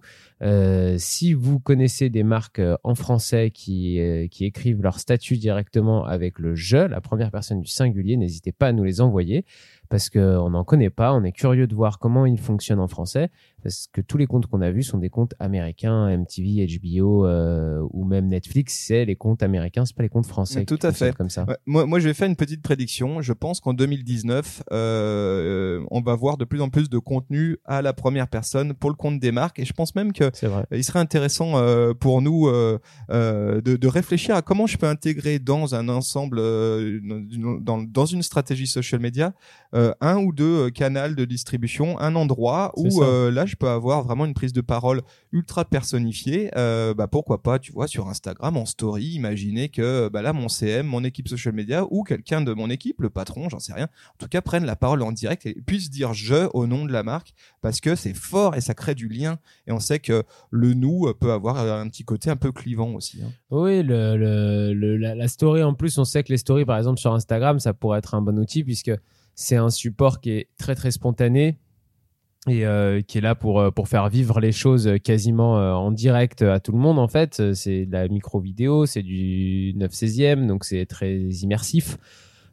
si 0.98 1.34
vous 1.34 1.58
connaissez 1.60 2.10
des 2.10 2.22
marques 2.22 2.60
en 2.84 2.94
français 2.94 3.50
qui 3.50 3.98
qui 4.30 4.44
écrivent 4.44 4.82
leur 4.82 4.98
statut 4.98 5.36
directement 5.36 6.04
avec 6.04 6.38
le 6.38 6.54
jeu, 6.54 6.86
la 6.86 7.00
première 7.00 7.30
personne 7.30 7.60
du 7.60 7.70
singulier, 7.70 8.16
n'hésitez 8.16 8.52
pas 8.52 8.68
à 8.68 8.72
nous 8.72 8.84
les 8.84 9.00
envoyer 9.00 9.44
parce 9.92 10.08
qu'on 10.08 10.48
n'en 10.48 10.64
connaît 10.64 10.88
pas. 10.88 11.12
On 11.12 11.22
est 11.22 11.32
curieux 11.32 11.66
de 11.66 11.74
voir 11.74 11.98
comment 11.98 12.24
il 12.24 12.38
fonctionne 12.38 12.80
en 12.80 12.88
français, 12.88 13.28
parce 13.62 13.88
que 13.92 14.00
tous 14.00 14.18
les 14.18 14.26
comptes 14.26 14.46
qu'on 14.46 14.60
a 14.60 14.70
vus 14.70 14.82
sont 14.82 14.98
des 14.98 15.10
comptes 15.10 15.34
américains, 15.38 16.16
MTV, 16.16 16.66
HBO 16.66 17.26
euh, 17.26 17.86
ou 17.92 18.04
même 18.04 18.28
Netflix, 18.28 18.84
c'est 18.86 19.04
les 19.04 19.16
comptes 19.16 19.42
américains, 19.42 19.84
c'est 19.84 19.96
pas 19.96 20.02
les 20.02 20.08
comptes 20.08 20.26
français. 20.26 20.64
tout 20.64 20.78
à 20.82 20.92
fait. 20.92 21.14
Comme 21.14 21.30
ça. 21.30 21.46
moi, 21.66 21.86
moi, 21.86 22.00
je 22.00 22.08
vais 22.08 22.14
faire 22.14 22.28
une 22.28 22.36
petite 22.36 22.62
prédiction. 22.62 23.20
Je 23.22 23.32
pense 23.32 23.60
qu'en 23.60 23.74
2019, 23.74 24.64
euh, 24.72 25.84
on 25.90 26.00
va 26.00 26.14
voir 26.14 26.36
de 26.36 26.44
plus 26.44 26.60
en 26.60 26.68
plus 26.68 26.88
de 26.88 26.98
contenu 26.98 27.58
à 27.64 27.82
la 27.82 27.92
première 27.92 28.28
personne 28.28 28.74
pour 28.74 28.90
le 28.90 28.96
compte 28.96 29.20
des 29.20 29.32
marques, 29.32 29.58
et 29.58 29.64
je 29.64 29.72
pense 29.72 29.94
même 29.94 30.12
que 30.12 30.30
il 30.72 30.84
serait 30.84 30.98
intéressant 30.98 31.56
euh, 31.56 31.94
pour 31.94 32.22
nous 32.22 32.48
euh, 32.48 32.78
euh, 33.10 33.60
de, 33.60 33.76
de, 33.76 33.88
réfléchir 33.88 34.34
à 34.34 34.42
comment 34.42 34.66
je 34.66 34.76
peux 34.76 34.86
intégrer 34.86 35.38
dans 35.38 35.74
un 35.74 35.88
ensemble, 35.88 36.38
euh, 36.38 37.00
dans, 37.60 37.82
dans, 37.82 38.06
une 38.06 38.22
stratégie 38.22 38.66
social 38.66 39.00
media, 39.00 39.34
euh, 39.74 39.92
un 40.00 40.18
ou 40.18 40.32
deux 40.32 40.70
canaux 40.70 41.14
de 41.14 41.24
distribution, 41.24 41.98
un 41.98 42.14
endroit 42.14 42.72
où 42.76 43.02
euh, 43.02 43.30
là 43.30 43.46
je 43.52 43.56
peux 43.56 43.68
avoir 43.68 44.02
vraiment 44.02 44.24
une 44.24 44.34
prise 44.34 44.52
de 44.52 44.60
parole 44.60 45.02
ultra 45.30 45.64
personnifiée. 45.64 46.50
bah 46.54 47.06
pourquoi 47.10 47.42
pas, 47.42 47.58
tu 47.58 47.72
vois, 47.72 47.86
sur 47.86 48.08
Instagram 48.08 48.56
en 48.56 48.66
story, 48.66 49.04
imaginez 49.14 49.68
que 49.68 50.08
bah 50.08 50.22
là 50.22 50.32
mon 50.32 50.48
CM, 50.48 50.86
mon 50.86 51.04
équipe 51.04 51.28
social 51.28 51.54
media 51.54 51.84
ou 51.90 52.02
quelqu'un 52.02 52.40
de 52.40 52.52
mon 52.52 52.70
équipe, 52.70 53.00
le 53.00 53.10
patron, 53.10 53.48
j'en 53.48 53.58
sais 53.58 53.72
rien, 53.72 53.84
en 53.84 54.16
tout 54.18 54.28
cas 54.28 54.40
prennent 54.40 54.64
la 54.64 54.76
parole 54.76 55.02
en 55.02 55.12
direct 55.12 55.46
et 55.46 55.54
puissent 55.66 55.90
dire 55.90 56.14
je 56.14 56.48
au 56.54 56.66
nom 56.66 56.84
de 56.84 56.92
la 56.92 57.02
marque 57.02 57.34
parce 57.60 57.80
que 57.80 57.94
c'est 57.94 58.14
fort 58.14 58.54
et 58.56 58.60
ça 58.60 58.74
crée 58.74 58.94
du 58.94 59.08
lien 59.08 59.38
et 59.66 59.72
on 59.72 59.80
sait 59.80 59.98
que 59.98 60.24
le 60.50 60.74
nous 60.74 61.12
peut 61.20 61.32
avoir 61.32 61.58
un 61.58 61.88
petit 61.88 62.04
côté 62.04 62.30
un 62.30 62.36
peu 62.36 62.52
clivant 62.52 62.94
aussi. 62.94 63.22
Hein. 63.22 63.30
Oui, 63.50 63.82
le, 63.82 64.96
la 64.96 65.28
story 65.28 65.62
en 65.62 65.74
plus, 65.74 65.98
on 65.98 66.04
sait 66.04 66.22
que 66.22 66.32
les 66.32 66.38
stories 66.38 66.64
par 66.64 66.78
exemple 66.78 66.98
sur 66.98 67.12
Instagram, 67.12 67.60
ça 67.60 67.74
pourrait 67.74 67.98
être 67.98 68.14
un 68.14 68.22
bon 68.22 68.38
outil 68.38 68.64
puisque 68.64 68.92
c'est 69.34 69.56
un 69.56 69.70
support 69.70 70.20
qui 70.20 70.30
est 70.30 70.48
très 70.58 70.74
très 70.74 70.90
spontané 70.90 71.58
et 72.48 72.66
euh, 72.66 73.02
qui 73.02 73.18
est 73.18 73.20
là 73.20 73.34
pour 73.34 73.60
euh, 73.60 73.70
pour 73.70 73.88
faire 73.88 74.08
vivre 74.08 74.40
les 74.40 74.50
choses 74.50 74.90
quasiment 75.04 75.58
euh, 75.58 75.72
en 75.72 75.92
direct 75.92 76.42
à 76.42 76.58
tout 76.58 76.72
le 76.72 76.78
monde 76.78 76.98
en 76.98 77.06
fait 77.06 77.54
c'est 77.54 77.86
de 77.86 77.92
la 77.92 78.08
micro 78.08 78.40
vidéo 78.40 78.84
c'est 78.84 79.02
du 79.02 79.72
9 79.76 79.92
16e 79.92 80.46
donc 80.46 80.64
c'est 80.64 80.86
très 80.86 81.16
immersif 81.16 81.98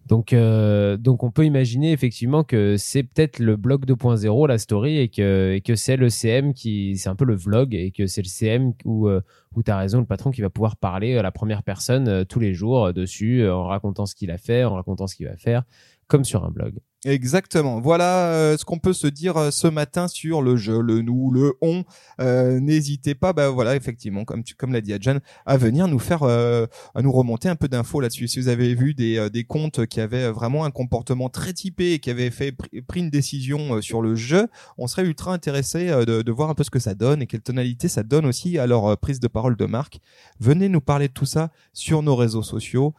donc 0.06 0.34
donc 0.34 1.24
on 1.24 1.30
peut 1.30 1.46
imaginer 1.46 1.92
effectivement 1.92 2.44
que 2.44 2.78
c'est 2.78 3.04
peut-être 3.04 3.38
le 3.38 3.58
blog 3.58 3.86
2.0 3.86 4.48
la 4.48 4.58
story 4.58 4.98
et 4.98 5.10
que 5.10 5.54
et 5.54 5.62
que 5.62 5.76
c'est 5.76 5.98
le 5.98 6.10
CM 6.10 6.54
qui 6.56 6.98
c'est 6.98 7.10
un 7.10 7.16
peu 7.16 7.26
le 7.26 7.36
vlog 7.36 7.76
et 7.76 7.92
que 7.92 8.08
c'est 8.08 8.24
le 8.24 8.28
CM 8.28 8.74
où 8.86 9.08
où 9.08 9.64
tu 9.64 9.70
as 9.70 9.78
raison 9.78 10.00
le 10.00 10.06
patron 10.06 10.32
qui 10.32 10.42
va 10.42 10.50
pouvoir 10.50 10.78
parler 10.78 11.16
à 11.16 11.22
la 11.22 11.32
première 11.32 11.62
personne 11.62 12.26
tous 12.26 12.40
les 12.40 12.56
jours 12.56 12.92
dessus 12.92 13.48
en 13.48 13.66
racontant 13.66 14.08
ce 14.08 14.16
qu'il 14.16 14.32
a 14.32 14.40
fait 14.40 14.64
en 14.64 14.74
racontant 14.74 15.06
ce 15.06 15.16
qu'il 15.16 15.28
va 15.28 15.38
faire 15.38 15.64
comme 16.08 16.24
sur 16.24 16.44
un 16.44 16.50
blog. 16.50 16.80
Exactement. 17.06 17.80
Voilà 17.80 18.34
euh, 18.34 18.58
ce 18.58 18.66
qu'on 18.66 18.78
peut 18.78 18.92
se 18.92 19.08
dire 19.08 19.38
euh, 19.38 19.52
ce 19.52 19.68
matin 19.68 20.10
sur 20.10 20.42
le 20.42 20.58
jeu, 20.58 20.82
le 20.82 21.02
nous, 21.02 21.32
le 21.32 21.54
on. 21.62 21.86
Euh, 22.20 22.60
n'hésitez 22.60 23.16
pas, 23.16 23.32
bah 23.32 23.50
voilà, 23.50 23.78
effectivement, 23.78 24.26
comme 24.26 24.44
tu, 24.44 24.54
comme 24.54 24.74
l'a 24.74 24.82
dit 24.82 24.92
Adjan, 24.92 25.20
à 25.46 25.56
venir 25.56 25.88
nous 25.88 26.00
faire, 26.00 26.24
à 26.24 27.02
nous 27.02 27.12
remonter 27.12 27.48
un 27.48 27.56
peu 27.56 27.70
d'infos 27.70 28.02
là-dessus. 28.02 28.28
Si 28.28 28.42
vous 28.42 28.50
avez 28.50 28.76
vu 28.76 28.94
des, 28.94 29.30
des 29.30 29.46
comptes 29.46 29.86
qui 29.86 30.02
avaient 30.02 30.30
vraiment 30.30 30.66
un 30.66 30.72
comportement 30.72 31.30
très 31.30 31.54
typé 31.54 31.94
et 31.94 32.00
qui 32.00 32.10
avaient 32.10 32.32
fait 32.32 32.52
pris 32.52 33.00
une 33.00 33.10
décision 33.10 33.82
sur 33.82 34.02
le 34.02 34.16
jeu, 34.16 34.48
on 34.78 34.88
serait 34.88 35.06
ultra 35.06 35.34
intéressé 35.34 35.88
de, 35.88 36.22
de, 36.22 36.32
voir 36.32 36.50
un 36.50 36.54
peu 36.54 36.64
ce 36.64 36.70
que 36.70 36.80
ça 36.80 36.96
donne 36.96 37.22
et 37.22 37.28
quelle 37.28 37.42
tonalité 37.42 37.88
ça 37.88 38.04
donne 38.04 38.26
aussi 38.26 38.58
à 38.58 38.68
leur 38.68 38.98
prise 38.98 39.22
de 39.22 39.28
parole 39.30 39.56
de 39.56 39.66
marque. 39.66 40.00
Venez 40.42 40.68
nous 40.68 40.82
parler 40.82 41.08
de 41.08 41.14
tout 41.14 41.26
ça 41.26 41.50
sur 41.72 42.04
nos 42.04 42.18
réseaux 42.18 42.44
sociaux 42.44 42.94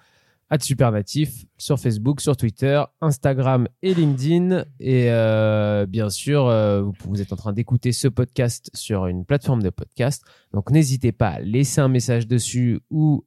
Supernatif 0.58 1.46
sur 1.58 1.78
Facebook, 1.78 2.20
sur 2.20 2.36
Twitter, 2.36 2.82
Instagram 3.00 3.68
et 3.82 3.94
LinkedIn. 3.94 4.64
Et 4.80 5.10
euh, 5.10 5.86
bien 5.86 6.10
sûr, 6.10 6.46
euh, 6.46 6.82
vous 7.04 7.22
êtes 7.22 7.32
en 7.32 7.36
train 7.36 7.52
d'écouter 7.52 7.92
ce 7.92 8.08
podcast 8.08 8.70
sur 8.74 9.06
une 9.06 9.24
plateforme 9.24 9.62
de 9.62 9.70
podcast. 9.70 10.24
Donc 10.52 10.70
n'hésitez 10.70 11.12
pas 11.12 11.28
à 11.28 11.40
laisser 11.40 11.80
un 11.80 11.88
message 11.88 12.26
dessus 12.26 12.80
ou 12.90 13.24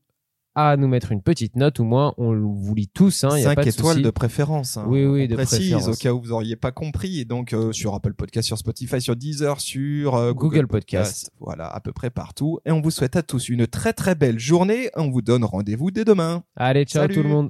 à 0.56 0.78
nous 0.78 0.88
mettre 0.88 1.12
une 1.12 1.22
petite 1.22 1.56
note, 1.56 1.80
ou 1.80 1.84
moins 1.84 2.14
on 2.18 2.34
vous 2.34 2.76
lit 2.76 2.88
tous. 2.88 3.24
Hein, 3.24 3.42
5 3.42 3.66
étoiles 3.66 4.02
de 4.02 4.10
préférence. 4.10 4.78
Hein, 4.78 4.86
oui, 4.88 5.06
oui, 5.06 5.28
de 5.28 5.36
précise, 5.36 5.88
au 5.88 5.94
cas 5.94 6.14
où 6.14 6.22
vous 6.22 6.32
auriez 6.32 6.56
pas 6.56 6.72
compris. 6.72 7.20
Et 7.20 7.26
donc 7.26 7.54
euh, 7.54 7.72
sur 7.72 7.94
Apple 7.94 8.14
Podcast, 8.14 8.48
sur 8.48 8.58
Spotify, 8.58 9.02
sur 9.02 9.16
Deezer, 9.16 9.60
sur 9.60 10.16
euh, 10.16 10.34
Google, 10.34 10.68
Podcast. 10.68 11.32
Voilà, 11.40 11.68
à 11.68 11.80
peu 11.80 11.92
près 11.92 12.10
partout. 12.10 12.60
Et 12.66 12.72
on 12.72 12.82
vous 12.82 12.92
souhaite 12.92 13.16
à 13.16 13.24
tous 13.24 13.50
une 13.50 13.68
très 13.68 13.94
très 13.94 14.16
belle 14.16 14.40
journée. 14.40 14.90
On 14.96 15.10
vous 15.10 15.22
donne 15.22 15.44
rendez-vous 15.44 15.92
dès 15.92 16.06
demain. 16.06 16.44
Allez, 16.56 16.86
ciao 16.86 17.08
tout 17.08 17.24
le 17.24 17.30
monde. 17.30 17.50